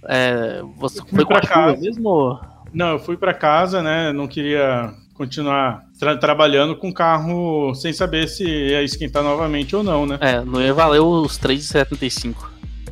É, 0.06 0.62
você 0.78 1.02
foi 1.06 1.26
pra 1.26 1.42
casa. 1.42 1.78
mesmo? 1.80 2.40
Não, 2.74 2.92
eu 2.94 3.00
fui 3.00 3.16
pra 3.16 3.34
casa, 3.34 3.82
né? 3.84 4.12
Não 4.12 4.28
queria 4.28 4.92
continuar 5.14 5.84
tra- 6.02 6.18
trabalhando 6.18 6.76
com 6.76 6.90
o 6.90 6.94
carro 6.94 7.74
sem 7.76 7.94
saber 7.94 8.28
se 8.28 8.44
ia 8.44 8.82
esquentar 8.82 9.22
novamente 9.24 9.76
ou 9.76 9.84
não, 9.84 10.06
né? 10.06 10.18
É, 10.20 10.42
não 10.44 10.60
ia 10.62 10.74
valer 10.74 11.00
os 11.00 11.38
3,75. 11.40 12.36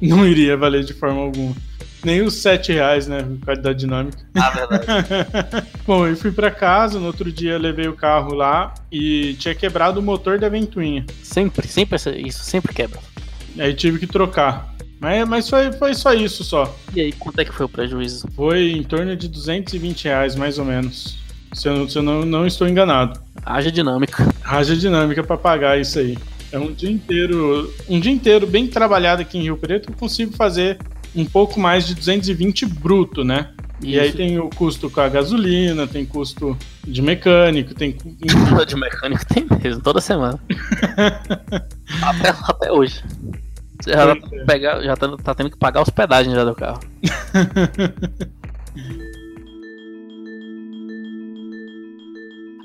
Não 0.02 0.26
iria 0.26 0.56
valer 0.56 0.84
de 0.84 0.94
forma 0.94 1.20
alguma. 1.20 1.54
Nem 2.06 2.22
os 2.22 2.36
7 2.36 2.72
reais, 2.72 3.08
né? 3.08 3.24
Por 3.24 3.46
causa 3.48 3.62
da 3.62 3.74
dinâmica. 3.74 4.18
Ah, 4.36 4.50
verdade. 4.52 5.68
Bom, 5.86 6.08
eu 6.08 6.16
fui 6.16 6.32
pra 6.32 6.50
casa, 6.50 6.98
no 7.00 7.08
outro 7.08 7.30
dia 7.30 7.58
levei 7.58 7.88
o 7.90 7.94
carro 7.96 8.34
lá 8.34 8.74
e 8.90 9.34
tinha 9.40 9.54
quebrado 9.54 10.00
o 10.00 10.04
motor 10.04 10.40
da 10.40 10.48
ventoinha. 10.48 11.06
sempre, 11.22 11.68
sempre 11.68 11.98
isso, 12.26 12.44
sempre 12.44 12.74
quebra. 12.74 13.00
Aí 13.58 13.74
tive 13.74 14.00
que 14.00 14.08
trocar. 14.08 14.74
Mas, 15.02 15.28
mas 15.28 15.50
foi, 15.50 15.72
foi 15.74 15.94
só 15.94 16.14
isso 16.14 16.44
só. 16.44 16.74
E 16.96 17.02
aí, 17.02 17.12
quanto 17.12 17.40
é 17.40 17.46
que 17.46 17.54
foi 17.54 17.66
o 17.66 17.70
prejuízo? 17.70 18.28
Foi 18.36 18.72
em 18.72 18.84
torno 18.84 19.16
de 19.18 19.28
220 19.28 20.06
reais, 20.06 20.36
mais 20.36 20.58
ou 20.60 20.64
menos. 20.66 21.18
Se 21.54 21.68
eu, 21.68 21.76
não- 21.78 21.90
se 21.90 21.98
eu 21.98 22.04
não, 22.04 22.26
não 22.26 22.46
estou 22.48 22.68
enganado. 22.68 23.20
Haja 23.46 23.72
dinâmica. 23.72 24.28
Haja 24.44 24.76
dinâmica 24.76 25.24
pra 25.24 25.38
pagar 25.38 25.80
isso 25.80 26.00
aí. 26.00 26.18
É 26.52 26.58
um 26.60 26.72
dia 26.74 26.90
inteiro, 26.90 27.72
um 27.88 28.00
dia 28.00 28.12
inteiro 28.12 28.48
bem 28.48 28.68
trabalhado 28.68 29.22
aqui 29.22 29.38
em 29.38 29.44
Rio 29.44 29.58
Preto, 29.58 29.90
eu 29.92 29.96
consigo 29.96 30.36
fazer 30.36 30.80
um 31.16 31.26
pouco 31.26 31.60
mais 31.60 31.86
de 31.86 31.94
220 31.96 32.66
bruto, 32.66 33.24
né? 33.24 33.50
E 33.82 33.98
aí 34.00 34.10
Isso. 34.10 34.18
tem 34.18 34.38
o 34.40 34.50
custo 34.50 34.90
com 34.90 35.00
a 35.00 35.08
gasolina, 35.08 35.88
tem 35.88 36.06
custo 36.06 36.58
de 36.86 37.02
mecânico, 37.02 37.74
tem 37.74 37.96
de 38.68 38.76
mecânico 38.76 39.26
tem 39.26 39.46
mesmo, 39.64 39.82
toda 39.82 40.02
semana. 40.02 40.40
até, 42.02 42.30
até 42.30 42.72
hoje. 42.72 43.02
Você 43.82 43.94
já, 43.94 44.12
é. 44.12 44.44
pegar, 44.46 44.82
já 44.82 44.98
tá, 44.98 45.16
tá 45.24 45.34
tendo 45.36 45.50
que 45.50 45.58
pagar 45.58 45.82
hospedagem 45.82 46.34
já 46.34 46.44
do 46.44 46.54
carro. 46.54 46.80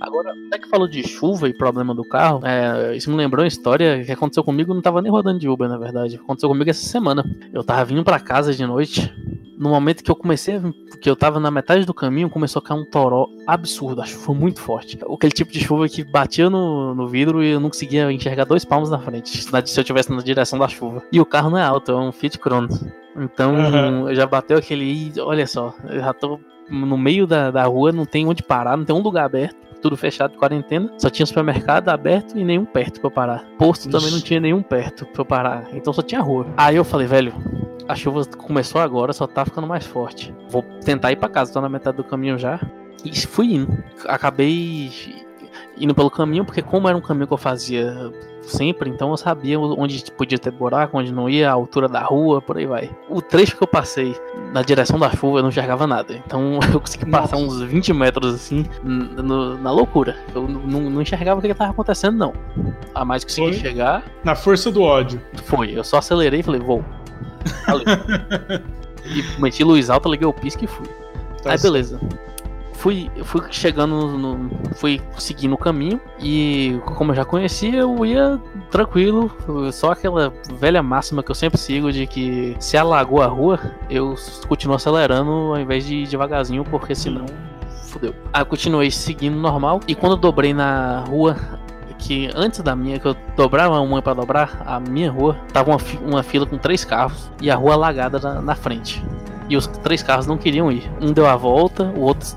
Agora, 0.06 0.30
até 0.48 0.58
que 0.58 0.68
falou 0.68 0.86
de 0.88 1.02
chuva 1.06 1.48
e 1.48 1.54
problema 1.54 1.94
do 1.94 2.04
carro, 2.04 2.40
é, 2.44 2.96
isso 2.96 3.10
me 3.10 3.16
lembrou 3.16 3.42
uma 3.42 3.48
história 3.48 4.04
que 4.04 4.12
aconteceu 4.12 4.44
comigo, 4.44 4.70
eu 4.70 4.74
não 4.74 4.82
tava 4.82 5.00
nem 5.02 5.10
rodando 5.10 5.38
de 5.38 5.48
Uber, 5.48 5.68
na 5.68 5.78
verdade. 5.78 6.16
Aconteceu 6.16 6.48
comigo 6.48 6.68
essa 6.70 6.86
semana. 6.86 7.24
Eu 7.52 7.64
tava 7.64 7.84
vindo 7.84 8.04
pra 8.04 8.20
casa 8.20 8.54
de 8.54 8.66
noite, 8.66 9.12
no 9.58 9.70
momento 9.70 10.02
que 10.02 10.10
eu 10.10 10.16
comecei, 10.16 10.60
que 11.00 11.08
eu 11.08 11.16
tava 11.16 11.38
na 11.40 11.50
metade 11.50 11.84
do 11.84 11.94
caminho, 11.94 12.28
começou 12.28 12.60
a 12.60 12.62
cair 12.64 12.78
um 12.78 12.84
toró 12.84 13.28
absurdo, 13.46 14.02
a 14.02 14.04
chuva 14.04 14.34
muito 14.34 14.60
forte. 14.60 14.98
Aquele 15.08 15.32
tipo 15.32 15.52
de 15.52 15.60
chuva 15.60 15.88
que 15.88 16.04
batia 16.04 16.50
no, 16.50 16.94
no 16.94 17.08
vidro 17.08 17.42
e 17.42 17.50
eu 17.52 17.60
não 17.60 17.68
conseguia 17.68 18.10
enxergar 18.12 18.44
dois 18.44 18.64
palmos 18.64 18.90
na 18.90 18.98
frente, 18.98 19.42
se 19.66 19.80
eu 19.80 19.84
tivesse 19.84 20.12
na 20.12 20.20
direção 20.22 20.58
da 20.58 20.68
chuva. 20.68 21.02
E 21.12 21.20
o 21.20 21.26
carro 21.26 21.50
não 21.50 21.58
é 21.58 21.62
alto, 21.62 21.92
é 21.92 21.96
um 21.96 22.12
Fiat 22.12 22.38
Cronos. 22.38 22.84
Então, 23.16 23.54
Aham. 23.56 24.14
já 24.14 24.26
bateu 24.26 24.58
aquele. 24.58 24.84
"Ih, 24.84 25.12
Olha 25.20 25.46
só, 25.46 25.72
eu 25.88 26.00
já 26.00 26.12
tô 26.12 26.40
no 26.68 26.98
meio 26.98 27.26
da, 27.26 27.50
da 27.50 27.64
rua, 27.64 27.92
não 27.92 28.04
tem 28.04 28.26
onde 28.26 28.42
parar, 28.42 28.76
não 28.76 28.84
tem 28.84 28.94
um 28.96 29.00
lugar 29.02 29.24
aberto. 29.24 29.56
Tudo 29.84 29.98
fechado 29.98 30.30
de 30.30 30.38
quarentena, 30.38 30.90
só 30.96 31.10
tinha 31.10 31.26
supermercado 31.26 31.90
aberto 31.90 32.38
e 32.38 32.42
nenhum 32.42 32.64
perto 32.64 33.00
pra 33.00 33.08
eu 33.08 33.10
parar. 33.10 33.44
Posto 33.58 33.90
também 33.90 34.10
não 34.10 34.18
tinha 34.18 34.40
nenhum 34.40 34.62
perto 34.62 35.04
pra 35.04 35.20
eu 35.20 35.26
parar, 35.26 35.68
então 35.74 35.92
só 35.92 36.00
tinha 36.00 36.22
rua. 36.22 36.46
Aí 36.56 36.76
eu 36.76 36.84
falei, 36.84 37.06
velho, 37.06 37.34
a 37.86 37.94
chuva 37.94 38.24
começou 38.24 38.80
agora, 38.80 39.12
só 39.12 39.26
tá 39.26 39.44
ficando 39.44 39.66
mais 39.66 39.84
forte. 39.84 40.34
Vou 40.48 40.62
tentar 40.82 41.12
ir 41.12 41.16
pra 41.16 41.28
casa, 41.28 41.52
tô 41.52 41.60
na 41.60 41.68
metade 41.68 41.98
do 41.98 42.02
caminho 42.02 42.38
já. 42.38 42.58
E 43.04 43.14
fui 43.26 43.56
indo. 43.56 43.84
Acabei 44.06 44.90
indo 45.76 45.94
pelo 45.94 46.10
caminho, 46.10 46.46
porque 46.46 46.62
como 46.62 46.88
era 46.88 46.96
um 46.96 47.02
caminho 47.02 47.26
que 47.26 47.34
eu 47.34 47.38
fazia 47.38 48.10
sempre, 48.46 48.90
então 48.90 49.10
eu 49.10 49.16
sabia 49.16 49.58
onde 49.58 50.04
podia 50.12 50.38
ter 50.38 50.50
buraco, 50.50 50.98
onde 50.98 51.12
não 51.12 51.28
ia, 51.28 51.48
a 51.50 51.52
altura 51.52 51.88
da 51.88 52.00
rua, 52.02 52.40
por 52.42 52.56
aí 52.58 52.66
vai. 52.66 52.90
O 53.08 53.20
trecho 53.22 53.56
que 53.56 53.62
eu 53.62 53.66
passei 53.68 54.16
na 54.52 54.62
direção 54.62 54.98
da 54.98 55.10
chuva 55.10 55.38
eu 55.38 55.42
não 55.42 55.48
enxergava 55.50 55.86
nada. 55.86 56.14
Então 56.26 56.58
eu 56.72 56.80
consegui 56.80 57.06
passar 57.06 57.36
uns 57.36 57.60
20 57.62 57.92
metros 57.92 58.34
assim, 58.34 58.64
no- 58.82 59.56
na 59.58 59.70
loucura. 59.70 60.16
Eu 60.34 60.46
não, 60.48 60.90
não 60.90 61.02
enxergava 61.02 61.38
o 61.38 61.42
que 61.42 61.48
estava 61.48 61.70
acontecendo, 61.70 62.16
não. 62.16 62.32
A 62.94 63.04
mais 63.04 63.24
que 63.24 63.30
consegui 63.34 63.58
Foi? 63.58 63.68
chegar 63.70 64.04
na 64.24 64.34
força 64.34 64.70
do 64.70 64.82
ódio. 64.82 65.20
foi. 65.44 65.76
Eu 65.76 65.84
só 65.84 65.98
acelerei 65.98 66.40
e 66.40 66.42
falei, 66.42 66.60
vou. 66.60 66.84
E 69.06 69.22
meti 69.40 69.62
luz 69.62 69.90
alta, 69.90 70.08
liguei 70.08 70.26
o 70.26 70.32
pisca 70.32 70.64
e 70.64 70.66
fui. 70.66 70.86
Tá 71.42 71.52
Aí 71.52 71.58
beleza. 71.60 72.00
Fui, 72.74 73.10
fui 73.22 73.40
chegando 73.50 74.18
no. 74.18 74.50
Fui 74.74 75.00
seguindo 75.16 75.54
o 75.54 75.58
caminho 75.58 76.00
e 76.20 76.78
como 76.84 77.12
eu 77.12 77.16
já 77.16 77.24
conhecia, 77.24 77.78
eu 77.78 78.04
ia 78.04 78.38
tranquilo. 78.70 79.30
Só 79.72 79.92
aquela 79.92 80.32
velha 80.58 80.82
máxima 80.82 81.22
que 81.22 81.30
eu 81.30 81.34
sempre 81.34 81.58
sigo 81.58 81.90
de 81.90 82.06
que 82.06 82.56
se 82.58 82.76
alagou 82.76 83.22
a 83.22 83.26
rua, 83.26 83.58
eu 83.88 84.14
continuo 84.48 84.76
acelerando 84.76 85.30
ao 85.30 85.58
invés 85.58 85.86
de 85.86 85.96
ir 85.96 86.06
devagarzinho, 86.06 86.64
porque 86.64 86.94
senão 86.94 87.24
fudeu. 87.84 88.14
Aí 88.32 88.42
eu 88.42 88.46
continuei 88.46 88.90
seguindo 88.90 89.36
normal 89.36 89.80
e 89.86 89.94
quando 89.94 90.12
eu 90.12 90.18
dobrei 90.18 90.52
na 90.52 91.00
rua 91.08 91.36
que 91.98 92.28
antes 92.34 92.60
da 92.60 92.76
minha, 92.76 92.98
que 92.98 93.06
eu 93.06 93.16
dobrava 93.34 93.80
uma 93.80 94.02
pra 94.02 94.12
dobrar, 94.12 94.62
a 94.66 94.78
minha 94.78 95.10
rua, 95.10 95.38
tava 95.52 95.70
uma, 95.70 95.78
uma 96.06 96.22
fila 96.22 96.44
com 96.44 96.58
três 96.58 96.84
carros 96.84 97.30
e 97.40 97.50
a 97.50 97.56
rua 97.56 97.74
alagada 97.74 98.18
na, 98.18 98.42
na 98.42 98.54
frente. 98.54 99.02
E 99.48 99.56
os 99.56 99.66
três 99.66 100.02
carros 100.02 100.26
não 100.26 100.36
queriam 100.36 100.70
ir. 100.70 100.90
Um 101.00 101.12
deu 101.12 101.26
a 101.26 101.36
volta, 101.36 101.84
o 101.96 102.00
outro 102.00 102.36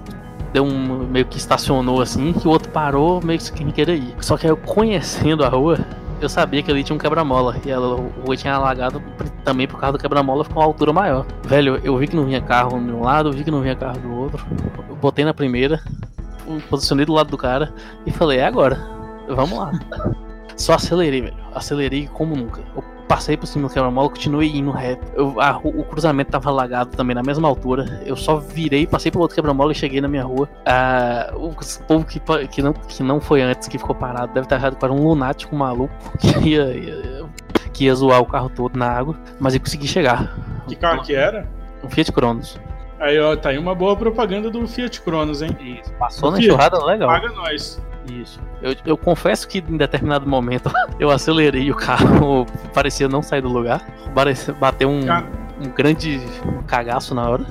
deu 0.53 0.63
um 0.63 1.07
meio 1.07 1.25
que 1.25 1.37
estacionou 1.37 2.01
assim, 2.01 2.33
e 2.43 2.47
o 2.47 2.51
outro 2.51 2.71
parou 2.71 3.21
meio 3.23 3.39
que 3.39 3.45
sem 3.45 3.71
querer 3.71 3.95
ir. 3.95 4.15
Só 4.21 4.37
que 4.37 4.45
aí 4.45 4.51
eu 4.51 4.57
conhecendo 4.57 5.43
a 5.43 5.49
rua, 5.49 5.79
eu 6.19 6.29
sabia 6.29 6.63
que 6.63 6.71
ali 6.71 6.83
tinha 6.83 6.95
um 6.95 6.99
quebra-mola. 6.99 7.55
E 7.65 7.69
ela, 7.69 7.95
a 7.95 8.25
rua 8.25 8.35
tinha 8.35 8.53
alagado 8.53 9.01
também 9.43 9.67
por 9.67 9.79
causa 9.79 9.97
do 9.97 10.01
quebra-mola 10.01 10.43
ficou 10.43 10.61
uma 10.61 10.67
altura 10.67 10.91
maior. 10.91 11.25
Velho, 11.43 11.79
eu 11.83 11.97
vi 11.97 12.07
que 12.07 12.15
não 12.15 12.25
vinha 12.25 12.41
carro 12.41 12.79
de 12.79 12.91
um 12.91 13.01
lado, 13.01 13.29
eu 13.29 13.33
vi 13.33 13.43
que 13.43 13.51
não 13.51 13.61
vinha 13.61 13.75
carro 13.75 13.99
do 13.99 14.13
outro. 14.13 14.45
Eu 14.89 14.95
botei 14.95 15.23
na 15.23 15.33
primeira, 15.33 15.81
posicionei 16.69 17.05
do 17.05 17.13
lado 17.13 17.29
do 17.29 17.37
cara 17.37 17.73
e 18.05 18.11
falei, 18.11 18.39
é 18.39 18.45
agora. 18.45 18.79
Vamos 19.27 19.57
lá. 19.57 19.71
Só 20.55 20.73
acelerei, 20.73 21.21
velho. 21.21 21.37
Acelerei 21.53 22.07
como 22.07 22.35
nunca. 22.35 22.61
Eu 22.75 22.83
passei 23.07 23.37
por 23.37 23.47
cima 23.47 23.67
do 23.67 23.73
quebra-mola, 23.73 24.09
continuei 24.09 24.49
indo 24.55 24.71
reto. 24.71 25.01
Eu- 25.15 25.39
a 25.39 25.57
o 25.63 25.83
cruzamento 25.83 26.31
tava 26.31 26.49
alagado 26.49 26.95
também 26.95 27.15
na 27.15 27.23
mesma 27.23 27.47
altura. 27.47 28.01
Eu 28.05 28.15
só 28.15 28.37
virei, 28.37 28.85
passei 28.85 29.11
pelo 29.11 29.21
outro 29.23 29.35
quebra-mola 29.35 29.71
e 29.71 29.75
cheguei 29.75 30.01
na 30.01 30.07
minha 30.07 30.23
rua. 30.23 30.49
Ah, 30.65 31.31
o 31.35 31.53
povo 31.87 32.05
que, 32.05 32.19
que, 32.49 32.61
não, 32.61 32.73
que 32.73 33.01
não 33.03 33.19
foi 33.21 33.41
antes, 33.41 33.67
que 33.67 33.77
ficou 33.77 33.95
parado, 33.95 34.33
deve 34.33 34.45
estar 34.45 34.55
errado 34.57 34.75
para 34.77 34.91
um 34.91 35.03
lunático 35.07 35.55
maluco 35.55 35.93
que 36.19 36.49
ia, 36.49 36.65
ia- 36.75 37.25
que 37.73 37.85
ia 37.85 37.95
zoar 37.95 38.19
o 38.21 38.25
carro 38.25 38.49
todo 38.49 38.77
na 38.77 38.89
água. 38.89 39.15
Mas 39.39 39.53
eu 39.53 39.59
consegui 39.59 39.87
chegar. 39.87 40.35
Que 40.67 40.75
carro 40.75 41.01
que 41.03 41.13
era? 41.15 41.47
Um 41.83 41.89
Fiat 41.89 42.11
Cronos. 42.11 42.59
Aí, 42.99 43.19
ó, 43.19 43.35
tá 43.35 43.49
aí 43.49 43.57
uma 43.59 43.75
boa 43.75 43.95
propaganda 43.95 44.49
do 44.49 44.67
Fiat 44.67 45.01
Cronos, 45.01 45.41
hein? 45.43 45.55
Isso. 45.61 45.93
Passou 45.93 46.31
na 46.31 46.37
Fiat, 46.37 46.47
enxurrada 46.49 46.83
legal. 46.83 47.07
Paga 47.07 47.29
nós. 47.29 47.79
Isso. 48.11 48.39
Eu, 48.61 48.75
eu 48.85 48.97
confesso 48.97 49.47
que 49.47 49.59
em 49.59 49.77
determinado 49.77 50.27
momento 50.27 50.71
eu 50.99 51.09
acelerei 51.09 51.63
e 51.63 51.71
o 51.71 51.75
carro 51.75 52.45
parecia 52.73 53.07
não 53.07 53.21
sair 53.21 53.41
do 53.41 53.49
lugar. 53.49 53.85
Bateu 54.59 54.89
um, 54.89 55.01
um 55.01 55.69
grande 55.75 56.21
cagaço 56.65 57.13
na 57.13 57.29
hora. 57.29 57.45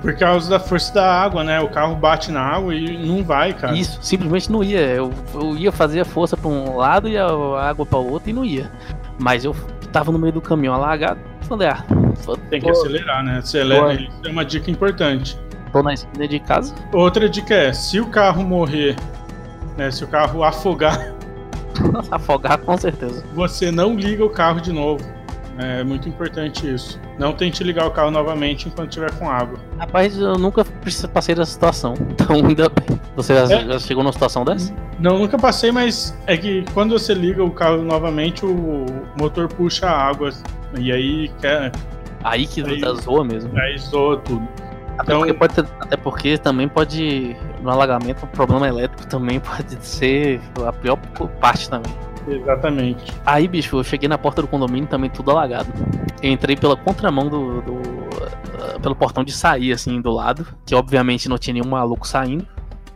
Por 0.00 0.16
causa 0.16 0.48
da 0.48 0.60
força 0.60 0.94
da 0.94 1.22
água, 1.22 1.42
né? 1.42 1.60
O 1.60 1.68
carro 1.68 1.96
bate 1.96 2.30
na 2.30 2.40
água 2.40 2.74
e 2.74 3.04
não 3.04 3.24
vai, 3.24 3.52
cara. 3.52 3.76
Isso, 3.76 3.98
simplesmente 4.00 4.50
não 4.50 4.62
ia. 4.62 4.80
Eu, 4.80 5.12
eu 5.34 5.56
ia 5.56 5.72
fazer 5.72 6.00
a 6.00 6.04
força 6.04 6.36
pra 6.36 6.48
um 6.48 6.76
lado 6.76 7.08
e 7.08 7.18
a 7.18 7.26
água 7.26 7.84
pra 7.84 7.98
outro 7.98 8.30
e 8.30 8.32
não 8.32 8.44
ia. 8.44 8.70
Mas 9.18 9.44
eu 9.44 9.56
tava 9.92 10.12
no 10.12 10.18
meio 10.18 10.32
do 10.32 10.40
caminhão 10.40 10.74
alagado. 10.74 11.18
Falei, 11.42 11.68
ah, 11.68 11.84
Tem 12.48 12.60
que 12.60 12.66
tô, 12.66 12.72
acelerar, 12.72 13.24
né? 13.24 13.38
Acelera. 13.38 13.94
Isso 13.94 14.10
é 14.24 14.30
uma 14.30 14.44
dica 14.44 14.70
importante. 14.70 15.36
tô 15.72 15.82
na 15.82 15.94
esquina 15.94 16.28
de 16.28 16.38
casa. 16.38 16.74
Outra 16.92 17.28
dica 17.28 17.52
é: 17.52 17.72
se 17.72 17.98
o 17.98 18.06
carro 18.06 18.44
morrer, 18.44 18.94
né? 19.76 19.90
Se 19.90 20.04
o 20.04 20.08
carro 20.08 20.42
afogar, 20.44 21.14
Afogar 22.10 22.58
com 22.58 22.76
certeza. 22.76 23.24
você 23.34 23.70
não 23.70 23.94
liga 23.96 24.24
o 24.24 24.30
carro 24.30 24.60
de 24.60 24.72
novo. 24.72 25.04
É 25.58 25.84
muito 25.84 26.08
importante 26.08 26.66
isso. 26.72 26.98
Não 27.18 27.34
tente 27.34 27.62
ligar 27.62 27.86
o 27.86 27.90
carro 27.90 28.10
novamente 28.10 28.68
enquanto 28.68 28.88
estiver 28.88 29.12
com 29.18 29.28
água. 29.28 29.58
Rapaz, 29.78 30.16
eu 30.16 30.34
nunca 30.38 30.64
passei 31.12 31.34
dessa 31.34 31.52
situação. 31.52 31.92
Então 32.10 32.36
ainda 32.36 32.68
bem. 32.70 32.98
Você 33.16 33.34
já, 33.34 33.42
É. 33.56 33.64
já 33.66 33.78
chegou 33.78 34.02
numa 34.02 34.12
situação 34.14 34.44
dessa? 34.46 34.72
Não, 34.98 35.18
nunca 35.18 35.36
passei, 35.38 35.70
mas 35.70 36.16
é 36.26 36.36
que 36.38 36.64
quando 36.72 36.98
você 36.98 37.12
liga 37.12 37.44
o 37.44 37.50
carro 37.50 37.82
novamente, 37.82 38.46
o 38.46 38.86
motor 39.18 39.46
puxa 39.48 39.86
a 39.88 40.08
água. 40.08 40.30
E 40.78 40.90
aí, 40.90 41.30
quer, 41.40 41.70
Aí 42.24 42.46
que 42.46 42.62
Aí- 42.62 42.80
zoa 43.02 43.22
mesmo. 43.24 43.50
aí 43.58 43.76
zoa 43.78 44.16
tudo. 44.18 44.48
Até, 44.96 45.02
Então- 45.12 45.18
porque 45.18 45.34
pode 45.34 45.54
até 45.80 45.96
porque 45.98 46.38
também 46.38 46.66
pode 46.68 47.36
no 47.62 47.70
alagamento, 47.70 48.24
o 48.24 48.28
problema 48.28 48.68
elétrico 48.68 49.06
também 49.06 49.38
pode 49.40 49.76
ser 49.84 50.40
a 50.66 50.72
pior 50.72 50.96
parte 51.40 51.70
também. 51.70 51.92
Exatamente. 52.26 53.12
Aí, 53.26 53.48
bicho, 53.48 53.76
eu 53.76 53.84
cheguei 53.84 54.08
na 54.08 54.18
porta 54.18 54.42
do 54.42 54.48
condomínio 54.48 54.88
também 54.88 55.10
tudo 55.10 55.30
alagado. 55.30 55.72
Eu 56.22 56.30
entrei 56.30 56.56
pela 56.56 56.76
contramão 56.76 57.28
do. 57.28 57.60
do, 57.62 57.72
uh, 57.72 58.80
pelo 58.80 58.94
portão 58.94 59.24
de 59.24 59.32
sair, 59.32 59.72
assim, 59.72 60.00
do 60.00 60.10
lado. 60.10 60.46
Que 60.64 60.74
obviamente 60.74 61.28
não 61.28 61.38
tinha 61.38 61.54
nenhum 61.54 61.68
maluco 61.68 62.06
saindo. 62.06 62.46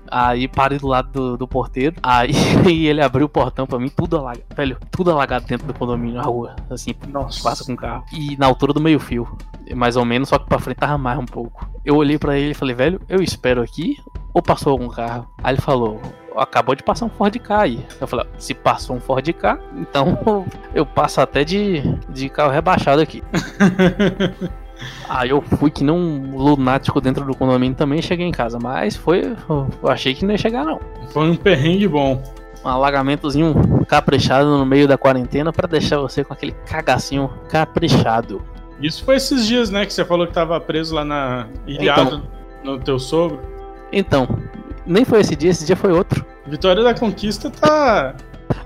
Aí 0.09 0.47
parei 0.47 0.79
do 0.79 0.87
lado 0.87 1.11
do, 1.11 1.37
do 1.37 1.49
porteiro. 1.49 1.97
Aí 2.03 2.31
ele 2.87 3.03
abriu 3.03 3.27
o 3.27 3.29
portão 3.29 3.67
pra 3.67 3.79
mim, 3.79 3.89
tudo 3.89 4.17
alagado. 4.17 4.45
Velho, 4.55 4.79
tudo 4.91 5.11
alagado 5.11 5.47
dentro 5.47 5.67
do 5.67 5.75
condomínio, 5.75 6.17
na 6.17 6.23
rua. 6.23 6.55
Assim, 6.71 6.95
Nossa. 7.09 7.43
passa 7.43 7.65
com 7.65 7.73
o 7.73 7.77
carro. 7.77 8.05
E 8.13 8.37
na 8.37 8.47
altura 8.47 8.73
do 8.73 8.81
meio-fio. 8.81 9.27
Mais 9.75 9.97
ou 9.97 10.05
menos, 10.05 10.29
só 10.29 10.39
que 10.39 10.47
pra 10.47 10.61
frente 10.61 10.77
tava 10.77 10.97
mais 10.97 11.19
um 11.19 11.25
pouco. 11.25 11.69
Eu 11.85 11.97
olhei 11.97 12.17
pra 12.19 12.39
ele 12.39 12.53
e 12.53 12.55
falei, 12.55 12.75
velho, 12.75 13.01
eu 13.09 13.21
espero 13.21 13.61
aqui 13.61 13.97
ou 14.37 14.43
passou 14.43 14.73
algum 14.73 14.89
carro? 14.89 15.27
Aí 15.43 15.55
ele 15.55 15.63
falou, 15.63 15.99
acabou 16.37 16.75
de 16.75 16.83
passar 16.83 17.07
um 17.07 17.09
Ford 17.09 17.35
K 17.39 17.59
aí. 17.59 17.87
Eu 17.99 18.07
falei, 18.07 18.27
se 18.37 18.53
passou 18.53 18.95
um 18.95 19.01
Ford 19.01 19.27
K, 19.33 19.59
então 19.75 20.45
eu 20.75 20.85
passo 20.85 21.23
até 21.23 21.43
de, 21.43 21.81
de 22.11 22.29
carro 22.29 22.53
rebaixado 22.53 23.01
aqui. 23.01 23.23
Aí 25.09 25.31
eu 25.31 25.41
fui 25.41 25.71
que 25.71 25.83
nem 25.83 25.95
um 25.95 26.37
lunático 26.37 27.01
dentro 27.01 27.25
do 27.25 27.35
condomínio 27.35 27.75
também 27.75 28.03
cheguei 28.03 28.27
em 28.27 28.31
casa. 28.31 28.59
Mas 28.63 28.95
foi. 28.95 29.35
Eu 29.49 29.89
achei 29.89 30.15
que 30.15 30.23
não 30.23 30.33
ia 30.33 30.39
chegar, 30.39 30.67
não. 30.67 30.79
Foi 31.09 31.31
um 31.31 31.35
perrengue 31.35 31.89
bom. 31.89 32.23
Um 32.63 32.69
alagamentozinho 32.69 33.55
caprichado 33.89 34.59
no 34.59 34.67
meio 34.67 34.87
da 34.87 34.99
quarentena 34.99 35.51
pra 35.51 35.67
deixar 35.67 35.97
você 35.97 36.23
com 36.23 36.35
aquele 36.35 36.53
cagacinho 36.67 37.31
caprichado. 37.49 38.43
Isso 38.79 39.03
foi 39.03 39.17
esses 39.17 39.47
dias, 39.47 39.71
né? 39.71 39.87
Que 39.87 39.95
você 39.95 40.05
falou 40.05 40.27
que 40.27 40.35
tava 40.35 40.61
preso 40.61 40.95
lá 40.95 41.07
na. 41.07 41.47
ilhado 41.67 42.23
no 42.63 42.79
teu 42.79 42.99
sogro. 42.99 43.56
Então, 43.93 44.29
nem 44.87 45.05
foi 45.05 45.21
esse 45.21 45.35
dia, 45.35 45.51
esse 45.51 45.65
dia 45.65 45.77
foi 45.77 45.93
outro. 45.93 46.25
Vitória 46.47 46.83
da 46.83 46.95
Conquista 46.95 47.51
tá. 47.51 48.15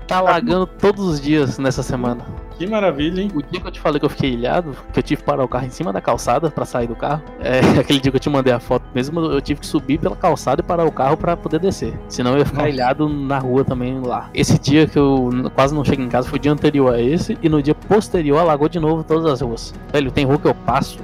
Tá 0.07 0.17
alagando 0.17 0.67
todos 0.67 1.05
os 1.05 1.21
dias 1.21 1.57
nessa 1.57 1.81
semana. 1.81 2.25
Que 2.57 2.67
maravilha, 2.67 3.21
hein? 3.21 3.31
O 3.33 3.41
dia 3.41 3.59
que 3.59 3.65
eu 3.67 3.71
te 3.71 3.79
falei 3.79 3.99
que 3.99 4.05
eu 4.05 4.09
fiquei 4.09 4.33
ilhado, 4.33 4.75
que 4.93 4.99
eu 4.99 5.01
tive 5.01 5.21
que 5.21 5.25
parar 5.25 5.43
o 5.43 5.47
carro 5.47 5.65
em 5.65 5.71
cima 5.71 5.91
da 5.91 5.99
calçada 5.99 6.51
pra 6.51 6.63
sair 6.63 6.85
do 6.85 6.95
carro, 6.95 7.23
é 7.39 7.59
aquele 7.79 7.99
dia 7.99 8.11
que 8.11 8.17
eu 8.17 8.21
te 8.21 8.29
mandei 8.29 8.53
a 8.53 8.59
foto 8.59 8.85
mesmo, 8.93 9.19
eu 9.19 9.41
tive 9.41 9.61
que 9.61 9.65
subir 9.65 9.97
pela 9.97 10.15
calçada 10.15 10.61
e 10.61 10.63
parar 10.63 10.85
o 10.85 10.91
carro 10.91 11.17
pra 11.17 11.35
poder 11.35 11.59
descer. 11.59 11.99
Senão 12.07 12.33
eu 12.33 12.39
ia 12.39 12.45
ficar 12.45 12.59
Nossa. 12.59 12.69
ilhado 12.69 13.09
na 13.09 13.39
rua 13.39 13.65
também 13.65 13.99
lá. 13.99 14.29
Esse 14.31 14.59
dia 14.59 14.85
que 14.85 14.99
eu 14.99 15.31
quase 15.55 15.73
não 15.73 15.83
cheguei 15.83 16.05
em 16.05 16.09
casa 16.09 16.29
foi 16.29 16.37
o 16.37 16.41
dia 16.41 16.51
anterior 16.51 16.93
a 16.93 17.01
esse, 17.01 17.35
e 17.41 17.49
no 17.49 17.63
dia 17.63 17.73
posterior 17.73 18.37
alagou 18.37 18.69
de 18.69 18.79
novo 18.79 19.03
todas 19.03 19.25
as 19.25 19.41
ruas. 19.41 19.73
Velho, 19.91 20.11
tem 20.11 20.25
rua 20.25 20.37
que 20.37 20.47
eu 20.47 20.53
passo, 20.53 20.99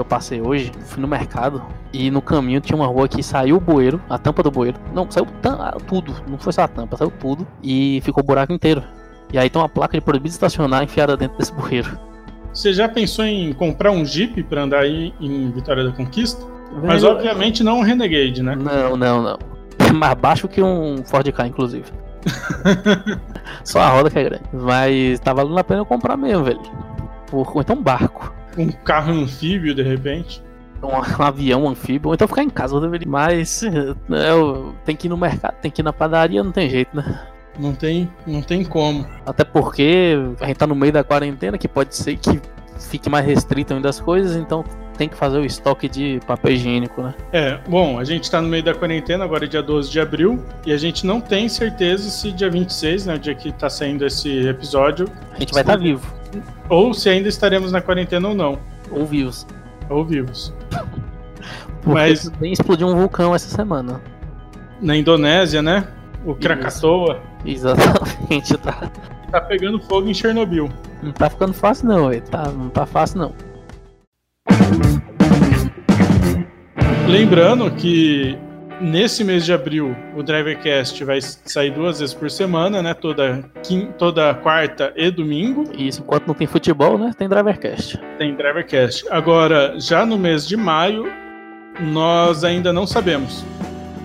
que 0.00 0.02
eu 0.02 0.04
passei 0.04 0.40
hoje, 0.40 0.72
fui 0.86 1.00
no 1.00 1.06
mercado, 1.06 1.62
e 1.92 2.10
no 2.10 2.22
caminho 2.22 2.60
tinha 2.60 2.76
uma 2.76 2.86
rua 2.86 3.06
que 3.06 3.22
saiu 3.22 3.56
o 3.56 3.60
bueiro, 3.60 4.00
a 4.08 4.18
tampa 4.18 4.42
do 4.42 4.50
bueiro. 4.50 4.78
Não, 4.94 5.10
saiu 5.10 5.26
ah, 5.44 5.76
tudo, 5.86 6.14
não 6.26 6.38
foi 6.38 6.52
só 6.52 6.62
a 6.62 6.68
tampa, 6.68 6.96
saiu 6.96 7.10
tudo, 7.10 7.46
e 7.62 8.00
ficou 8.02 8.22
o 8.22 8.26
buraco 8.26 8.52
inteiro. 8.52 8.82
E 9.32 9.38
aí 9.38 9.50
tem 9.50 9.60
uma 9.60 9.68
placa 9.68 9.96
de 9.96 10.00
proibido 10.00 10.30
estacionar 10.30 10.82
enfiada 10.82 11.16
dentro 11.16 11.36
desse 11.36 11.52
bueiro. 11.52 11.98
Você 12.52 12.72
já 12.72 12.88
pensou 12.88 13.24
em 13.24 13.52
comprar 13.52 13.92
um 13.92 14.04
Jeep 14.04 14.42
pra 14.44 14.62
andar 14.62 14.80
aí 14.80 15.14
em 15.20 15.50
Vitória 15.52 15.84
da 15.84 15.92
Conquista? 15.92 16.44
Mas 16.82 17.02
Velho, 17.02 17.14
obviamente 17.14 17.62
não 17.62 17.78
um 17.78 17.82
Renegade, 17.82 18.42
né? 18.42 18.56
Não, 18.56 18.96
não, 18.96 19.22
não. 19.22 19.38
É 19.78 19.92
mais 19.92 20.14
baixo 20.14 20.48
que 20.48 20.62
um 20.62 21.04
Ford 21.04 21.30
K, 21.30 21.46
inclusive. 21.46 21.84
Só 23.62 23.80
a 23.80 23.88
roda 23.88 24.10
que 24.10 24.18
é 24.18 24.24
grande. 24.24 24.44
Mas 24.52 25.20
tá 25.20 25.32
valendo 25.32 25.58
a 25.58 25.64
pena 25.64 25.80
eu 25.80 25.86
comprar 25.86 26.16
mesmo, 26.16 26.44
velho. 26.44 26.60
Por, 27.30 27.50
ou 27.54 27.60
então 27.60 27.76
um 27.76 27.82
barco. 27.82 28.39
Um 28.56 28.70
carro 28.70 29.12
anfíbio, 29.12 29.74
de 29.74 29.82
repente. 29.82 30.42
Um, 30.82 30.88
um 30.88 30.96
avião, 31.22 31.68
anfíbio. 31.68 32.08
Ou 32.08 32.14
então 32.14 32.28
ficar 32.28 32.42
em 32.42 32.50
casa, 32.50 32.74
eu 32.74 32.80
deveria. 32.80 33.08
Mas 33.08 33.62
é, 33.62 33.94
eu 34.30 34.74
tenho 34.84 34.98
que 34.98 35.06
ir 35.06 35.10
no 35.10 35.16
mercado, 35.16 35.54
tem 35.60 35.70
que 35.70 35.82
ir 35.82 35.84
na 35.84 35.92
padaria, 35.92 36.42
não 36.42 36.52
tem 36.52 36.68
jeito, 36.68 36.96
né? 36.96 37.20
Não 37.58 37.74
tem, 37.74 38.10
não 38.26 38.40
tem 38.40 38.64
como. 38.64 39.06
Até 39.26 39.44
porque 39.44 40.16
a 40.40 40.46
gente 40.46 40.56
tá 40.56 40.66
no 40.66 40.74
meio 40.74 40.92
da 40.92 41.04
quarentena, 41.04 41.58
que 41.58 41.68
pode 41.68 41.94
ser 41.94 42.16
que 42.16 42.40
fique 42.78 43.10
mais 43.10 43.26
restrito 43.26 43.74
ainda 43.74 43.88
as 43.88 44.00
coisas, 44.00 44.36
então 44.36 44.64
tem 44.96 45.08
que 45.08 45.16
fazer 45.16 45.38
o 45.38 45.44
estoque 45.44 45.88
de 45.88 46.20
papel 46.26 46.52
higiênico, 46.52 47.02
né? 47.02 47.14
É, 47.32 47.58
bom, 47.68 47.98
a 47.98 48.04
gente 48.04 48.30
tá 48.30 48.40
no 48.40 48.48
meio 48.48 48.62
da 48.62 48.74
quarentena, 48.74 49.24
agora 49.24 49.44
é 49.44 49.48
dia 49.48 49.62
12 49.62 49.90
de 49.90 50.00
abril, 50.00 50.44
e 50.66 50.72
a 50.72 50.76
gente 50.76 51.06
não 51.06 51.20
tem 51.20 51.48
certeza 51.48 52.08
se 52.10 52.30
dia 52.32 52.50
26, 52.50 53.06
né, 53.06 53.14
o 53.14 53.18
dia 53.18 53.34
que 53.34 53.52
tá 53.52 53.70
saindo 53.70 54.06
esse 54.06 54.46
episódio, 54.46 55.06
A 55.34 55.40
gente 55.40 55.52
vai 55.52 55.62
estar 55.62 55.76
tá 55.76 55.82
vivo. 55.82 56.19
Ou 56.68 56.92
se 56.94 57.08
ainda 57.08 57.28
estaremos 57.28 57.72
na 57.72 57.80
quarentena 57.80 58.28
ou 58.28 58.34
não, 58.34 58.58
Ou 58.90 59.04
vivos. 59.06 59.46
ou 59.88 60.04
vivos. 60.04 60.52
Porque 61.82 61.92
Mas- 62.00 62.28
também 62.28 62.52
explodiu 62.52 62.88
um 62.88 62.94
vulcão 62.96 63.34
essa 63.34 63.48
semana. 63.48 64.00
Na 64.80 64.96
Indonésia, 64.96 65.60
né, 65.62 65.86
o 66.24 66.34
Krakatoa 66.34 67.20
Exatamente, 67.44 68.56
tá. 68.58 68.90
tá 69.30 69.40
pegando 69.40 69.80
fogo 69.80 70.08
em 70.08 70.14
Chernobyl. 70.14 70.70
Não 71.02 71.12
tá 71.12 71.30
ficando 71.30 71.52
fácil 71.54 71.88
não, 71.88 72.06
ué. 72.06 72.20
tá, 72.20 72.48
não 72.50 72.68
tá 72.68 72.84
fácil 72.86 73.18
não. 73.18 73.32
Lembrando 77.08 77.70
que 77.72 78.38
nesse 78.80 79.22
mês 79.24 79.44
de 79.44 79.52
abril 79.52 79.94
o 80.16 80.22
Drivercast 80.22 81.04
vai 81.04 81.20
sair 81.20 81.70
duas 81.70 82.00
vezes 82.00 82.14
por 82.14 82.30
semana, 82.30 82.82
né? 82.82 82.94
Toda, 82.94 83.44
quin- 83.62 83.90
toda 83.98 84.32
quarta 84.34 84.92
e 84.96 85.10
domingo 85.10 85.64
isso 85.76 86.00
enquanto 86.02 86.26
não 86.26 86.34
tem 86.34 86.46
futebol, 86.46 86.98
né? 86.98 87.12
Tem 87.16 87.28
Drivercast. 87.28 87.98
tem 88.18 88.34
Drivercast. 88.34 89.04
Agora, 89.10 89.74
já 89.78 90.04
no 90.06 90.16
mês 90.18 90.46
de 90.46 90.56
maio, 90.56 91.10
nós 91.80 92.42
ainda 92.44 92.72
não 92.72 92.86
sabemos. 92.86 93.44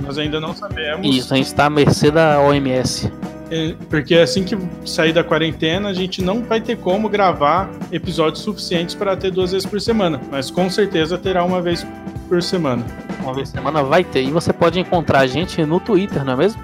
Nós 0.02 0.18
ainda 0.18 0.40
não 0.40 0.54
sabemos. 0.54 1.08
Isso, 1.08 1.34
a 1.34 1.38
gente 1.38 1.54
tá 1.56 1.66
à 1.66 1.70
mercê 1.70 2.12
da 2.12 2.40
OMS. 2.42 3.12
É, 3.52 3.76
Porque 3.90 4.16
assim 4.16 4.44
que 4.44 4.58
sair 4.86 5.14
da 5.14 5.24
quarentena, 5.24 5.90
a 5.90 5.94
gente 5.94 6.22
não 6.22 6.44
vai 6.44 6.60
ter 6.62 6.78
como 6.78 7.08
gravar 7.10 7.70
episódios 7.92 8.44
suficientes 8.44 8.96
para 8.96 9.16
ter 9.16 9.32
duas 9.32 9.52
vezes 9.52 9.66
por 9.68 9.80
semana. 9.80 10.20
Mas 10.32 10.50
com 10.52 10.70
certeza 10.70 11.18
terá 11.18 11.44
uma 11.44 11.62
vez 11.62 11.86
por 12.28 12.42
semana. 12.42 12.84
Uma 13.22 13.34
vez 13.34 13.50
por 13.52 13.58
semana 13.58 13.84
vai 13.84 14.04
ter. 14.04 14.24
E 14.24 14.32
você 14.32 14.52
pode 14.54 14.80
encontrar 14.80 15.20
a 15.20 15.28
gente 15.28 15.64
no 15.66 15.80
Twitter, 15.80 16.24
não 16.26 16.34
é 16.34 16.36
mesmo? 16.38 16.62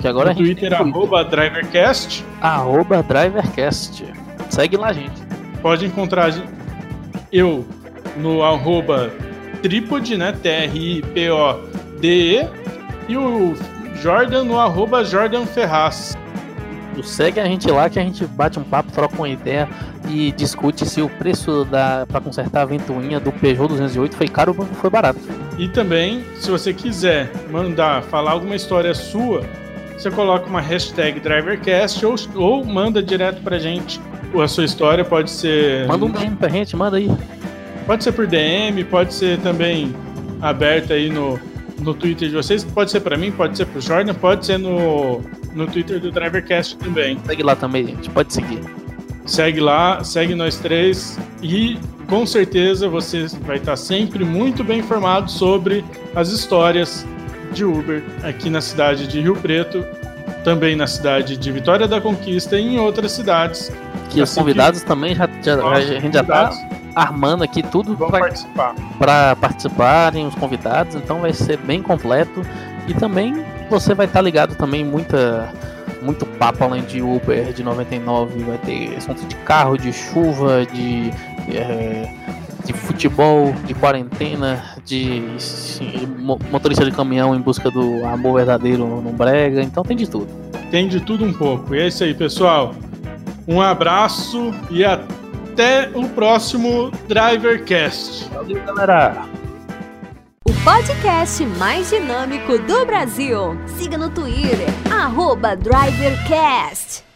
Que 0.00 0.06
agora 0.08 0.26
no 0.26 0.30
a 0.32 0.34
gente 0.34 0.54
Twitter, 0.60 0.70
tem 0.70 0.78
arroba 0.88 1.24
Drivercast. 1.24 2.24
arroba 2.40 3.02
Drivercast. 3.02 4.04
Segue 4.50 4.76
lá, 4.76 4.92
gente. 4.92 5.20
Pode 5.60 5.86
encontrar 5.86 6.32
eu 7.32 7.64
no 8.16 8.42
arroba 8.42 9.10
Tripod, 9.62 10.16
né? 10.16 10.32
T-R-I-P-O-D-E. 11.28 12.48
E 13.08 13.16
o 13.16 13.54
Jordan 14.02 14.44
no 14.44 14.58
arroba 14.58 15.04
Jordan 15.04 15.46
Ferraz. 15.46 16.16
Segue 17.02 17.38
a 17.38 17.44
gente 17.44 17.70
lá 17.70 17.88
que 17.88 17.98
a 17.98 18.02
gente 18.02 18.26
bate 18.26 18.58
um 18.58 18.64
papo, 18.64 18.90
troca 18.90 19.14
uma 19.16 19.28
ideia 19.28 19.68
e 20.08 20.32
discute 20.32 20.84
se 20.84 21.00
o 21.00 21.08
preço 21.08 21.64
da 21.64 22.04
para 22.08 22.20
consertar 22.20 22.62
a 22.62 22.64
ventoinha 22.64 23.20
do 23.20 23.30
Peugeot 23.30 23.68
208 23.68 24.16
foi 24.16 24.26
caro 24.26 24.54
ou 24.58 24.64
foi 24.64 24.90
barato. 24.90 25.20
E 25.56 25.68
também, 25.68 26.24
se 26.36 26.50
você 26.50 26.72
quiser 26.72 27.30
mandar 27.50 28.02
falar 28.02 28.32
alguma 28.32 28.56
história 28.56 28.92
sua, 28.94 29.42
você 29.96 30.10
coloca 30.10 30.46
uma 30.46 30.60
hashtag 30.60 31.20
DriverCast 31.20 32.04
ou, 32.04 32.16
ou 32.34 32.64
manda 32.64 33.02
direto 33.02 33.42
pra 33.42 33.58
gente 33.58 34.00
a 34.34 34.48
sua 34.48 34.64
história. 34.64 35.04
Pode 35.04 35.30
ser. 35.30 35.86
Manda 35.86 36.04
um 36.04 36.10
DM 36.10 36.36
pra 36.36 36.48
gente, 36.48 36.76
manda 36.76 36.96
aí. 36.96 37.10
Pode 37.86 38.04
ser 38.04 38.12
por 38.12 38.26
DM, 38.26 38.84
pode 38.84 39.14
ser 39.14 39.38
também 39.38 39.94
aberto 40.40 40.92
aí 40.92 41.08
no, 41.10 41.40
no 41.78 41.94
Twitter 41.94 42.28
de 42.28 42.34
vocês. 42.36 42.64
Pode 42.64 42.90
ser 42.90 43.00
pra 43.00 43.16
mim, 43.16 43.30
pode 43.30 43.56
ser 43.56 43.66
pro 43.66 43.80
Jordan, 43.80 44.14
pode 44.14 44.46
ser 44.46 44.58
no, 44.58 45.20
no 45.54 45.66
Twitter 45.66 46.00
do 46.00 46.10
Drivercast 46.10 46.76
também. 46.76 47.18
Segue 47.24 47.42
lá 47.42 47.54
também, 47.56 47.86
gente. 47.86 48.10
Pode 48.10 48.32
seguir. 48.32 48.60
Segue 49.26 49.60
lá, 49.60 50.02
segue 50.02 50.34
nós 50.34 50.56
três 50.56 51.18
e 51.42 51.78
com 52.08 52.24
certeza 52.24 52.88
você 52.88 53.26
vai 53.46 53.58
estar 53.58 53.76
sempre 53.76 54.24
muito 54.24 54.64
bem 54.64 54.78
informado 54.78 55.30
sobre 55.30 55.84
as 56.14 56.30
histórias 56.30 57.06
de 57.52 57.62
Uber 57.64 58.02
aqui 58.22 58.48
na 58.48 58.62
cidade 58.62 59.06
de 59.06 59.20
Rio 59.20 59.36
Preto, 59.36 59.84
também 60.44 60.74
na 60.76 60.86
cidade 60.86 61.36
de 61.36 61.52
Vitória 61.52 61.86
da 61.86 62.00
Conquista 62.00 62.58
e 62.58 62.74
em 62.74 62.78
outras 62.78 63.12
cidades. 63.12 63.70
Que 64.08 64.22
os 64.22 64.30
Assim 64.30 64.40
convidados 64.40 64.82
também 64.82 65.14
já, 65.14 65.28
já- 65.42 65.62
a 65.68 65.80
gente 65.82 66.14
já 66.14 66.24
tá 66.24 66.50
armando 66.98 67.44
aqui 67.44 67.62
tudo 67.62 67.96
pra, 67.96 68.08
participar. 68.20 68.74
pra 68.98 69.36
participarem, 69.36 70.26
os 70.26 70.34
convidados, 70.34 70.94
então 70.96 71.20
vai 71.20 71.32
ser 71.32 71.56
bem 71.58 71.82
completo. 71.82 72.42
E 72.86 72.94
também 72.94 73.44
você 73.70 73.94
vai 73.94 74.06
estar 74.06 74.20
ligado 74.20 74.54
também 74.54 74.84
muita 74.84 75.52
muito 76.00 76.24
papo 76.24 76.62
além 76.62 76.82
de 76.82 77.02
Uber 77.02 77.52
de 77.52 77.62
99, 77.64 78.44
vai 78.44 78.58
ter 78.58 78.96
assunto 78.96 79.24
de 79.26 79.34
carro, 79.36 79.76
de 79.76 79.92
chuva, 79.92 80.64
de 80.66 81.10
eh, 81.52 82.08
de 82.64 82.72
futebol, 82.72 83.52
de 83.64 83.74
quarentena, 83.74 84.62
de 84.84 85.22
mo- 86.18 86.38
motorista 86.52 86.84
de 86.84 86.90
caminhão 86.92 87.34
em 87.34 87.40
busca 87.40 87.70
do 87.70 88.04
amor 88.06 88.34
verdadeiro 88.36 88.86
no 88.86 89.10
brega, 89.12 89.60
então 89.62 89.82
tem 89.82 89.96
de 89.96 90.08
tudo. 90.08 90.28
Tem 90.70 90.86
de 90.86 91.00
tudo 91.00 91.24
um 91.24 91.32
pouco. 91.32 91.74
E 91.74 91.80
é 91.80 91.86
isso 91.88 92.04
aí, 92.04 92.12
pessoal. 92.14 92.74
Um 93.46 93.60
abraço 93.60 94.52
e 94.70 94.84
até 95.58 95.90
o 95.92 96.08
próximo 96.10 96.92
Drivercast. 97.08 98.28
Valeu, 98.32 98.64
galera! 98.64 99.26
O 100.48 100.52
podcast 100.62 101.44
mais 101.44 101.90
dinâmico 101.90 102.58
do 102.58 102.86
Brasil. 102.86 103.58
Siga 103.76 103.98
no 103.98 104.08
Twitter, 104.08 104.68
arroba 104.88 105.56
DriverCast. 105.56 107.07